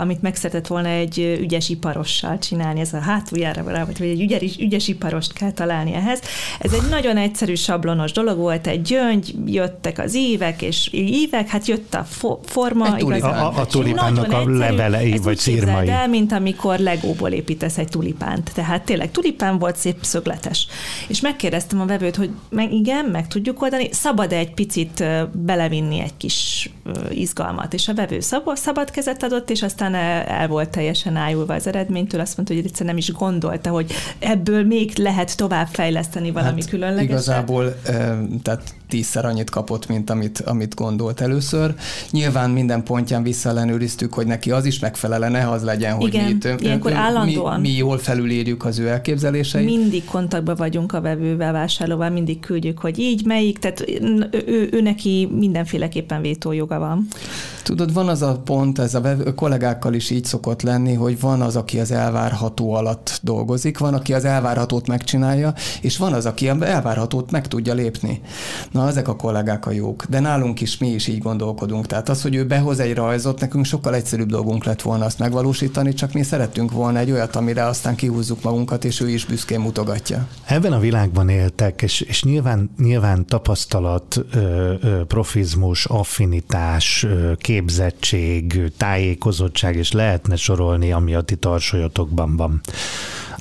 amit 0.00 0.22
meg 0.22 0.34
szeretett 0.34 0.66
volna 0.66 0.88
egy 0.88 1.38
ügyes 1.40 1.68
iparossal 1.68 2.38
csinálni. 2.38 2.80
Ez 2.80 2.92
a 2.92 2.98
hátuljára 2.98 3.62
vagy 3.62 4.02
egy 4.02 4.20
ügyes, 4.20 4.56
ügyes 4.58 4.88
iparost 4.88 5.32
kell 5.32 5.52
találni 5.52 5.94
ehhez. 5.94 6.20
Ez 6.58 6.72
egy 6.72 6.88
nagyon 6.90 7.16
egyszerű, 7.16 7.54
sablonos 7.54 8.12
dolog 8.12 8.36
volt, 8.36 8.66
egy 8.66 8.82
gyöngy, 8.82 9.34
jöttek 9.46 9.98
az 9.98 10.14
évek, 10.14 10.62
és 10.62 10.88
évek, 10.92 11.48
hát 11.48 11.66
jött 11.66 11.94
a 11.94 12.04
fo- 12.04 12.50
forma. 12.50 12.86
Egy 12.86 12.94
tulipán. 12.94 13.38
A, 13.38 13.56
a, 13.56 13.60
a 13.60 13.66
tulipánnak 13.66 14.32
a 14.32 14.48
levelei, 14.50 15.16
vagy 15.16 15.36
szírmai. 15.36 15.88
El, 15.88 16.08
mint 16.18 16.32
amikor 16.32 16.78
legóból 16.78 17.30
építesz 17.30 17.78
egy 17.78 17.88
tulipánt. 17.88 18.50
Tehát 18.54 18.82
tényleg 18.82 19.10
tulipán 19.10 19.58
volt 19.58 19.76
szép 19.76 19.96
szögletes. 20.00 20.66
És 21.08 21.20
megkérdeztem 21.20 21.80
a 21.80 21.86
vevőt, 21.86 22.16
hogy 22.16 22.30
meg 22.50 22.72
igen, 22.72 23.04
meg 23.04 23.28
tudjuk 23.28 23.62
oldani, 23.62 23.88
szabad 23.92 24.32
egy 24.32 24.54
picit 24.54 25.04
belevinni 25.32 26.00
egy 26.00 26.16
kis 26.16 26.70
izgalmat. 27.10 27.74
És 27.74 27.88
a 27.88 27.94
vevő 27.94 28.20
szabad, 28.20 28.56
szabad 28.56 28.90
kezet 28.90 29.22
adott, 29.22 29.50
és 29.50 29.62
aztán 29.62 29.94
el, 29.94 30.22
el 30.22 30.48
volt 30.48 30.68
teljesen 30.68 31.16
ájulva 31.16 31.54
az 31.54 31.66
eredménytől. 31.66 32.20
Azt 32.20 32.36
mondta, 32.36 32.54
hogy 32.54 32.64
egyszer 32.64 32.86
nem 32.86 32.96
is 32.96 33.12
gondolta, 33.12 33.70
hogy 33.70 33.92
ebből 34.18 34.64
még 34.64 34.96
lehet 34.96 35.36
tovább 35.36 35.66
fejleszteni 35.72 36.30
valami 36.30 36.60
hát 36.60 36.70
különlegeset. 36.70 37.10
Igazából, 37.10 37.80
tehát 38.42 38.74
tízszer 38.88 39.24
annyit 39.24 39.50
kapott, 39.50 39.88
mint 39.88 40.10
amit, 40.10 40.40
amit 40.40 40.74
gondolt 40.74 41.20
először. 41.20 41.74
Nyilván 42.10 42.50
minden 42.50 42.82
pontján 42.82 43.22
visszaellenőriztük, 43.22 44.12
hogy 44.12 44.26
neki 44.26 44.50
az 44.50 44.64
is 44.64 44.78
megfelele, 44.78 45.28
ne 45.28 45.50
az 45.50 45.62
legyen, 45.62 45.94
hogy 45.94 46.06
Igen, 46.06 46.24
mi, 46.24 46.30
itt, 46.30 46.60
ilyenkor 46.60 46.92
állandóan. 46.92 47.60
Mi, 47.60 47.68
mi 47.68 47.76
jól 47.76 47.98
felülírjuk 47.98 48.64
az 48.64 48.78
ő 48.78 48.88
elképzeléseit. 48.88 49.64
Mindig 49.64 50.04
kontaktban 50.04 50.54
vagyunk 50.54 50.92
a 50.92 51.00
vevővel, 51.00 51.52
vásárlóval, 51.52 52.10
mindig 52.10 52.40
küldjük, 52.40 52.78
hogy 52.78 52.98
így, 52.98 53.24
melyik, 53.24 53.58
tehát 53.58 53.84
ő, 53.88 54.28
ő, 54.46 54.68
ő 54.72 54.80
neki 54.80 55.28
mindenféleképpen 55.38 56.20
vétójoga 56.20 56.78
van. 56.78 57.08
Tudod, 57.62 57.92
van 57.92 58.08
az 58.08 58.22
a 58.22 58.40
pont, 58.44 58.78
ez 58.78 58.94
a, 58.94 59.00
vevő, 59.00 59.34
kollégákkal 59.34 59.94
is 59.94 60.10
így 60.10 60.24
szokott 60.24 60.62
lenni, 60.62 60.94
hogy 60.94 61.20
van 61.20 61.40
az, 61.40 61.56
aki 61.56 61.80
az 61.80 61.90
elvárható 61.90 62.72
alatt 62.72 63.20
dolgozik, 63.22 63.78
van, 63.78 63.94
aki 63.94 64.14
az 64.14 64.24
elvárhatót 64.24 64.86
megcsinálja, 64.86 65.54
és 65.80 65.96
van 65.96 66.12
az, 66.12 66.26
aki 66.26 66.48
elvárhatót 66.48 67.30
meg 67.30 67.48
tudja 67.48 67.74
lépni. 67.74 68.20
Na, 68.78 68.88
ezek 68.88 69.08
a 69.08 69.16
kollégák 69.16 69.66
a 69.66 69.70
jók. 69.70 70.04
De 70.04 70.20
nálunk 70.20 70.60
is 70.60 70.78
mi 70.78 70.88
is 70.88 71.06
így 71.06 71.18
gondolkodunk. 71.18 71.86
Tehát 71.86 72.08
az, 72.08 72.22
hogy 72.22 72.34
ő 72.34 72.46
behoz 72.46 72.80
egy 72.80 72.94
rajzot, 72.94 73.40
nekünk 73.40 73.64
sokkal 73.64 73.94
egyszerűbb 73.94 74.28
dolgunk 74.28 74.64
lett 74.64 74.82
volna 74.82 75.04
azt 75.04 75.18
megvalósítani, 75.18 75.94
csak 75.94 76.12
mi 76.12 76.22
szerettünk 76.22 76.72
volna 76.72 76.98
egy 76.98 77.10
olyat, 77.10 77.36
amire 77.36 77.64
aztán 77.64 77.94
kihúzzuk 77.94 78.42
magunkat, 78.42 78.84
és 78.84 79.00
ő 79.00 79.08
is 79.08 79.24
büszkén 79.24 79.60
mutogatja. 79.60 80.28
Ebben 80.44 80.72
a 80.72 80.78
világban 80.78 81.28
éltek, 81.28 81.82
és, 81.82 82.00
és 82.00 82.22
nyilván, 82.22 82.70
nyilván 82.78 83.26
tapasztalat, 83.26 84.24
profizmus, 85.06 85.84
affinitás, 85.84 87.06
képzettség, 87.36 88.72
tájékozottság, 88.76 89.76
és 89.76 89.92
lehetne 89.92 90.36
sorolni, 90.36 90.92
ami 90.92 91.14
a 91.14 91.20
ti 91.20 91.36
tarsolyotokban 91.36 92.36
van. 92.36 92.60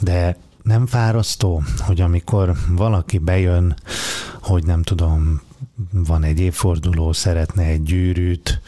De 0.02 0.38
nem 0.67 0.86
fárasztó, 0.86 1.63
hogy 1.80 2.01
amikor 2.01 2.53
valaki 2.69 3.17
bejön 3.17 3.75
hogy 4.47 4.65
nem 4.65 4.82
tudom, 4.82 5.41
van 5.91 6.23
egy 6.23 6.39
évforduló, 6.39 7.13
szeretne 7.13 7.63
egy 7.63 7.84
gyűrűt, 7.84 8.62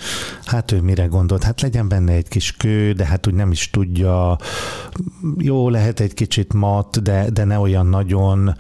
hát 0.46 0.72
ő 0.72 0.82
mire 0.82 1.06
gondolt? 1.06 1.44
Hát 1.44 1.62
legyen 1.62 1.88
benne 1.88 2.12
egy 2.12 2.28
kis 2.28 2.52
kő, 2.52 2.92
de 2.92 3.06
hát 3.06 3.28
úgy 3.28 3.34
nem 3.34 3.52
is 3.52 3.70
tudja, 3.70 4.38
jó, 5.38 5.70
lehet 5.70 6.00
egy 6.00 6.14
kicsit 6.14 6.54
mat, 6.54 7.02
de, 7.02 7.30
de 7.30 7.44
ne 7.44 7.60
olyan 7.60 7.86
nagyon, 7.86 8.56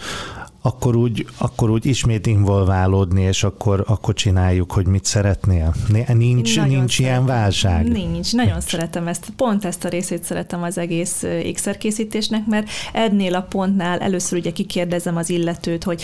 akkor 0.61 0.95
úgy, 0.95 1.25
akkor 1.37 1.69
úgy 1.69 1.85
ismét 1.85 2.27
involválódni, 2.27 3.21
és 3.21 3.43
akkor, 3.43 3.83
akkor 3.87 4.13
csináljuk, 4.13 4.71
hogy 4.71 4.87
mit 4.87 5.05
szeretnél. 5.05 5.73
Nincs, 6.13 6.57
Nagyon 6.57 6.77
nincs 6.77 6.95
szeretem. 6.95 7.15
ilyen 7.15 7.25
válság? 7.25 7.87
Nincs. 7.91 8.33
Nagyon 8.33 8.51
nincs. 8.51 8.63
szeretem 8.63 9.07
ezt. 9.07 9.29
Pont 9.35 9.65
ezt 9.65 9.85
a 9.85 9.89
részét 9.89 10.23
szeretem 10.23 10.63
az 10.63 10.77
egész 10.77 11.23
ékszerkészítésnek, 11.23 12.45
mert 12.45 12.69
ennél 12.93 13.35
a 13.35 13.41
pontnál 13.41 13.99
először 13.99 14.37
ugye 14.37 14.51
kikérdezem 14.51 15.17
az 15.17 15.29
illetőt, 15.29 15.83
hogy, 15.83 16.03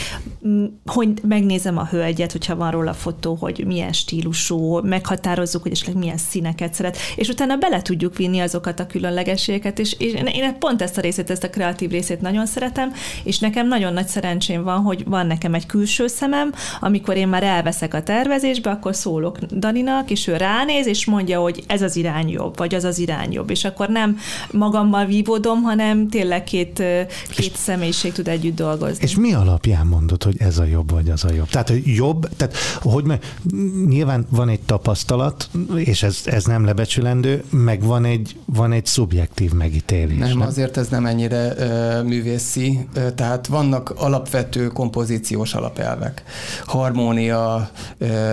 hogy 0.86 1.10
megnézem 1.28 1.78
a 1.78 1.86
hölgyet, 1.86 2.32
hogyha 2.32 2.56
van 2.56 2.72
róla 2.72 2.94
fotó, 2.94 3.38
hogy 3.40 3.64
milyen 3.66 3.94
stílusú, 3.94 4.80
meghatározzuk, 4.84 5.62
hogy 5.62 5.72
esetleg 5.72 5.98
milyen 5.98 6.18
színeket 6.18 6.74
szeret, 6.74 6.98
és 7.16 7.28
utána 7.28 7.56
bele 7.56 7.82
tudjuk 7.82 8.18
vinni 8.18 8.40
azokat 8.40 8.80
a 8.80 8.88
különlegességeket, 8.88 9.80
és, 9.80 9.96
és 10.00 10.14
én 10.14 10.60
pont 10.60 10.82
ezt 10.82 10.98
a 10.98 11.02
részét, 11.02 11.30
ezt 11.30 11.44
a 11.44 11.50
kreatív 11.50 11.90
részét 11.90 12.22
nagyon 12.22 12.46
szeretem, 12.46 12.92
és 13.24 13.40
nekem 13.40 13.68
nagyon 13.68 13.94
nagy 13.94 14.08
szerencsém 14.08 14.45
szerencsém 14.46 14.64
van, 14.64 14.82
hogy 14.84 15.04
van 15.06 15.28
nekem 15.28 15.54
egy 15.54 15.66
külső 15.66 16.08
szemem, 16.08 16.54
amikor 16.80 17.16
én 17.16 17.28
már 17.28 17.44
elveszek 17.44 17.94
a 17.94 18.04
tervezésbe, 18.04 18.70
akkor 18.70 18.96
szólok 18.96 19.38
Daninak, 19.40 20.10
és 20.10 20.28
ő 20.28 20.38
ránéz, 20.38 20.88
és 20.88 21.06
mondja, 21.06 21.40
hogy 21.40 21.64
ez 21.68 21.82
az 21.82 21.96
irány 21.96 22.30
jobb, 22.30 22.58
vagy 22.58 22.76
az 22.76 22.84
az 22.84 23.00
irány 23.00 23.32
jobb, 23.32 23.50
és 23.50 23.66
akkor 23.66 23.90
nem 23.90 24.18
magammal 24.52 25.06
vívódom, 25.06 25.62
hanem 25.62 26.10
tényleg 26.10 26.44
két, 26.44 26.84
két 27.30 27.52
és, 27.52 27.52
személyiség 27.56 28.12
tud 28.12 28.28
együtt 28.28 28.56
dolgozni. 28.56 29.04
És 29.04 29.16
mi 29.16 29.34
alapján 29.34 29.88
mondod, 29.88 30.24
hogy 30.24 30.36
ez 30.40 30.58
a 30.58 30.64
jobb, 30.64 30.92
vagy 30.92 31.10
az 31.10 31.24
a 31.24 31.34
jobb? 31.34 31.48
Tehát, 31.48 31.70
hogy 31.70 31.82
jobb, 31.86 32.30
tehát, 32.38 32.56
hogy 32.82 33.04
nyilván 33.88 34.26
van 34.30 34.50
egy 34.50 34.62
tapasztalat, 34.62 35.50
és 35.76 36.04
ez, 36.04 36.22
ez 36.26 36.46
nem 36.46 36.66
lebecsülendő, 36.66 37.44
meg 37.50 37.84
van 37.84 38.06
egy, 38.06 38.36
van 38.46 38.72
egy 38.72 38.86
szubjektív 38.86 39.54
megítélés. 39.54 40.18
Nem, 40.18 40.38
nem, 40.38 40.48
azért 40.48 40.78
ez 40.78 40.88
nem 40.88 41.06
ennyire 41.06 41.54
uh, 41.58 42.08
művészi, 42.08 42.88
uh, 42.96 43.14
tehát 43.16 43.48
vannak 43.48 43.94
alapvető 43.96 44.35
alapvető 44.36 44.68
kompozíciós 44.68 45.54
alapelvek. 45.54 46.24
Harmónia, 46.66 47.70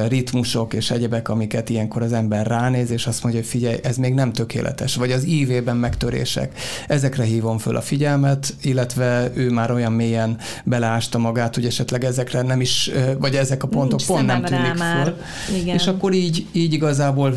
ritmusok 0.09 0.75
és 0.75 0.91
egyebek, 0.91 1.29
amiket 1.29 1.71
ilyenkor 1.71 2.03
az 2.03 2.13
ember 2.13 2.47
ránéz, 2.47 2.91
és 2.91 3.07
azt 3.07 3.23
mondja, 3.23 3.41
hogy 3.41 3.51
figyelj, 3.51 3.77
ez 3.83 3.97
még 3.97 4.15
nem 4.15 4.33
tökéletes. 4.33 4.95
Vagy 4.95 5.13
az 5.13 5.25
ívében 5.25 5.77
megtörések. 5.77 6.59
Ezekre 6.89 7.25
hívom 7.25 7.59
föl 7.59 7.77
a 7.77 7.81
figyelmet, 7.81 8.55
illetve 8.63 9.31
ő 9.35 9.51
már 9.51 9.71
olyan 9.71 9.93
mélyen 9.93 10.37
beleásta 10.65 11.19
magát, 11.19 11.55
hogy 11.55 11.67
esetleg 11.67 12.05
ezekre 12.05 12.43
nem 12.43 12.61
is, 12.61 12.91
vagy 13.19 13.35
ezek 13.35 13.63
a 13.63 13.67
pontok 13.69 13.99
Nincs 13.99 14.11
pont 14.11 14.27
nem 14.27 14.43
tűnik 14.43 14.77
föl. 14.77 15.17
Igen. 15.61 15.75
És 15.75 15.87
akkor 15.87 16.13
így, 16.13 16.47
így 16.53 16.73
igazából 16.73 17.35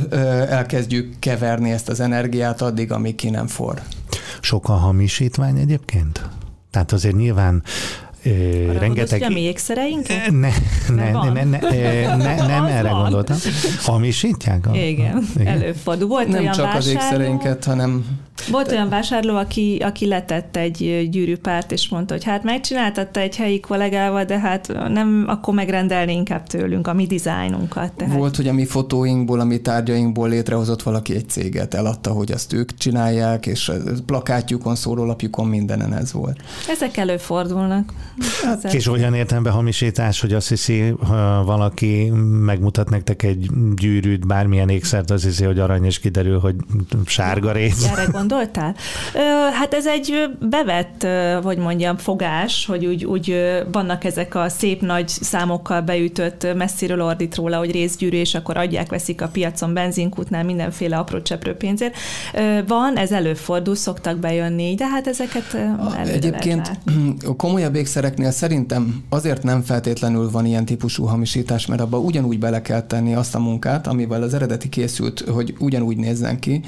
elkezdjük 0.49 1.19
keverni 1.19 1.71
ezt 1.71 1.89
az 1.89 1.99
energiát 1.99 2.61
addig, 2.61 2.91
amíg 2.91 3.15
ki 3.15 3.29
nem 3.29 3.47
for. 3.47 3.81
Sok 4.41 4.69
a 4.69 4.73
hamisítvány 4.73 5.57
egyébként? 5.57 6.29
Tehát 6.71 6.91
azért 6.91 7.15
nyilván 7.15 7.63
Arra 8.25 8.79
rengeteg... 8.79 9.21
a 9.21 9.29
mi 9.29 9.41
ékszereinket? 9.41 10.31
Ne, 10.31 10.51
ne, 10.95 11.11
ne, 11.11 11.43
ne, 11.43 11.43
ne, 11.43 12.15
ne, 12.15 12.35
nem 12.35 12.65
erre 12.65 12.89
van. 12.89 13.01
gondoltam. 13.01 13.37
Hamisítják? 13.81 14.67
Igen, 14.73 15.27
Igen. 15.35 15.47
előfordul. 15.47 16.07
Volt 16.07 16.27
nem 16.27 16.39
olyan 16.39 16.53
csak 16.53 16.65
vásárló, 16.65 16.77
az 16.77 16.87
ékszereinket, 16.87 17.63
hanem 17.63 18.05
volt 18.51 18.71
olyan 18.71 18.89
vásárló, 18.89 19.35
aki, 19.35 19.77
aki 19.83 20.07
letett 20.07 20.55
egy 20.55 21.07
gyűrűpárt, 21.11 21.71
és 21.71 21.89
mondta, 21.89 22.13
hogy 22.13 22.23
hát 22.23 22.43
megcsináltatta 22.43 23.19
egy 23.19 23.35
helyi 23.35 23.59
kollégával, 23.59 24.23
de 24.23 24.39
hát 24.39 24.73
nem, 24.87 25.25
akkor 25.27 25.53
megrendelni 25.53 26.13
inkább 26.13 26.47
tőlünk 26.47 26.87
a 26.87 26.93
mi 26.93 27.05
dizájnunkat. 27.05 27.91
Tehát. 27.93 28.15
Volt, 28.15 28.35
hogy 28.35 28.47
a 28.47 28.53
mi 28.53 28.65
fotóinkból, 28.65 29.39
a 29.39 29.43
mi 29.43 29.57
tárgyainkból 29.57 30.29
létrehozott 30.29 30.83
valaki 30.83 31.15
egy 31.15 31.29
céget, 31.29 31.73
eladta, 31.73 32.11
hogy 32.11 32.31
azt 32.31 32.53
ők 32.53 32.77
csinálják, 32.77 33.45
és 33.45 33.71
plakátjukon, 34.05 34.75
szórólapjukon 34.75 35.47
mindenen 35.47 35.93
ez 35.93 36.13
volt. 36.13 36.39
Ezek 36.69 36.97
előfordulnak. 36.97 37.93
Hát, 38.43 38.73
és 38.73 38.87
olyan 38.87 39.13
értelemben 39.13 39.53
hamisítás, 39.53 40.21
hogy 40.21 40.33
azt 40.33 40.49
hiszi, 40.49 40.93
ha 41.07 41.43
valaki 41.43 42.09
megmutat 42.45 42.89
nektek 42.89 43.23
egy 43.23 43.49
gyűrűt, 43.75 44.27
bármilyen 44.27 44.69
ékszert, 44.69 45.11
az 45.11 45.23
hiszi, 45.23 45.43
hogy 45.43 45.59
arany, 45.59 45.85
és 45.85 45.99
kiderül, 45.99 46.39
hogy 46.39 46.55
sárga 47.05 47.51
rész. 47.51 47.85
Erre 47.85 48.07
gondoltál? 48.27 48.75
Hát 49.53 49.73
ez 49.73 49.87
egy 49.87 50.29
bevett, 50.39 51.07
hogy 51.43 51.57
mondjam, 51.57 51.97
fogás, 51.97 52.65
hogy 52.65 52.85
úgy, 52.85 53.05
úgy 53.05 53.53
vannak 53.71 54.03
ezek 54.03 54.35
a 54.35 54.49
szép 54.49 54.81
nagy 54.81 55.07
számokkal 55.07 55.81
beütött, 55.81 56.47
messziről 56.55 57.01
ordít 57.01 57.35
róla, 57.35 57.57
hogy 57.57 57.71
részgyűrű, 57.71 58.17
és 58.17 58.35
akkor 58.35 58.57
adják, 58.57 58.89
veszik 58.89 59.21
a 59.21 59.27
piacon 59.27 59.73
benzinkútnál 59.73 60.43
mindenféle 60.43 60.97
apró 60.97 61.21
cseprő 61.21 61.53
pénzért. 61.53 61.95
Van, 62.67 62.97
ez 62.97 63.11
előfordul, 63.11 63.75
szoktak 63.75 64.17
bejönni, 64.17 64.75
de 64.75 64.87
hát 64.87 65.07
ezeket 65.07 65.57
Egyébként 66.05 66.71
a 67.25 67.35
komolyabb 67.35 67.75
ékszereknél 67.75 68.31
szerintem 68.31 69.03
azért 69.09 69.43
nem 69.43 69.61
feltétlenül 69.61 70.31
van 70.31 70.45
ilyen 70.45 70.65
típusú 70.65 71.03
hamisítás, 71.03 71.65
mert 71.65 71.81
abba 71.81 71.97
ugyanúgy 71.97 72.39
bele 72.39 72.61
kell 72.61 72.81
tenni 72.81 73.15
azt 73.15 73.35
a 73.35 73.39
munkát, 73.39 73.87
amivel 73.87 74.21
az 74.21 74.33
eredeti 74.33 74.69
készült, 74.69 75.19
hogy 75.19 75.55
ugyanúgy 75.59 75.97
nézzen 75.97 76.39
ki. 76.39 76.61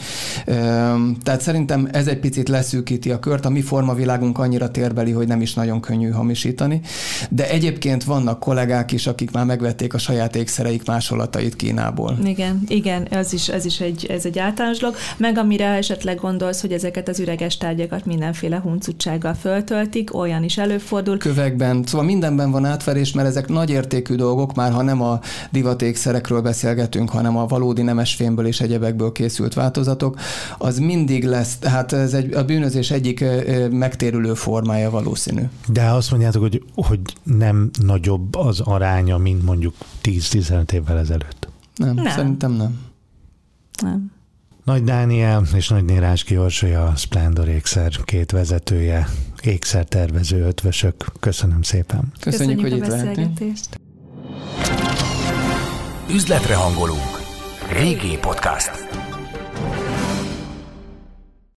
Tehát 1.23 1.41
szerintem 1.47 1.87
ez 1.91 2.07
egy 2.07 2.19
picit 2.19 2.49
leszűkíti 2.49 3.11
a 3.11 3.19
kört, 3.19 3.45
a 3.45 3.49
mi 3.49 3.61
formavilágunk 3.61 4.37
annyira 4.39 4.71
térbeli, 4.71 5.11
hogy 5.11 5.27
nem 5.27 5.41
is 5.41 5.53
nagyon 5.53 5.79
könnyű 5.79 6.09
hamisítani, 6.09 6.81
de 7.29 7.49
egyébként 7.49 8.03
vannak 8.03 8.39
kollégák 8.39 8.91
is, 8.91 9.07
akik 9.07 9.31
már 9.31 9.45
megvették 9.45 9.93
a 9.93 9.97
saját 9.97 10.35
ékszereik 10.35 10.85
másolatait 10.85 11.55
Kínából. 11.55 12.17
Igen, 12.23 12.61
igen, 12.67 13.07
ez 13.09 13.33
is, 13.33 13.47
ez 13.47 13.65
is 13.65 13.79
egy, 13.79 14.05
ez 14.09 14.25
egy 14.25 14.39
általános 14.39 14.77
dolog, 14.77 14.95
meg 15.17 15.37
amire 15.37 15.65
esetleg 15.65 16.15
gondolsz, 16.15 16.61
hogy 16.61 16.71
ezeket 16.71 17.09
az 17.09 17.19
üreges 17.19 17.57
tárgyakat 17.57 18.05
mindenféle 18.05 18.59
huncutsággal 18.59 19.33
föltöltik, 19.33 20.15
olyan 20.15 20.43
is 20.43 20.57
előfordul. 20.57 21.17
Kövekben, 21.17 21.83
szóval 21.85 22.05
mindenben 22.05 22.51
van 22.51 22.65
átverés, 22.65 23.13
mert 23.13 23.27
ezek 23.27 23.47
nagy 23.47 23.69
értékű 23.69 24.15
dolgok, 24.15 24.55
már 24.55 24.71
ha 24.71 24.81
nem 24.81 25.01
a 25.01 25.19
divatékszerekről 25.51 26.41
beszélgetünk, 26.41 27.09
hanem 27.09 27.37
a 27.37 27.45
valódi 27.45 27.81
nemesfémből 27.81 28.47
és 28.47 28.61
egyebekből 28.61 29.11
készült 29.11 29.53
változatok, 29.53 30.19
az 30.57 30.77
mindig 30.77 31.25
lesz, 31.37 31.57
tehát 31.57 31.93
ez 31.93 32.13
egy, 32.13 32.33
a 32.33 32.45
bűnözés 32.45 32.91
egyik 32.91 33.25
megtérülő 33.69 34.33
formája 34.33 34.89
valószínű. 34.89 35.41
De 35.67 35.83
azt 35.89 36.11
mondjátok, 36.11 36.41
hogy, 36.41 36.63
hogy 36.75 36.99
nem 37.23 37.69
nagyobb 37.83 38.35
az 38.35 38.59
aránya, 38.59 39.17
mint 39.17 39.43
mondjuk 39.43 39.75
10-15 40.03 40.71
évvel 40.71 40.97
ezelőtt. 40.97 41.49
Nem, 41.75 41.93
nem, 41.93 42.05
szerintem 42.05 42.51
nem. 42.51 42.79
Nem. 43.81 44.11
Nagy 44.63 44.83
Dániel 44.83 45.43
és 45.55 45.67
Nagy 45.69 45.85
Nérás 45.85 46.23
Kiorsolya, 46.23 46.85
a 46.85 46.95
Splendor 46.95 47.47
ékszer 47.47 47.91
két 48.03 48.31
vezetője, 48.31 49.07
ékszertervező 49.41 50.45
ötvösök. 50.45 51.05
Köszönöm 51.19 51.61
szépen. 51.61 52.11
Köszönjük, 52.19 52.61
Köszönjük 52.61 52.61
hogy 52.61 52.77
itt 52.77 53.01
lehetünk. 53.01 53.39
Üzletre 56.09 56.55
hangolunk. 56.55 57.21
Régi 57.71 58.17
podcast. 58.21 58.71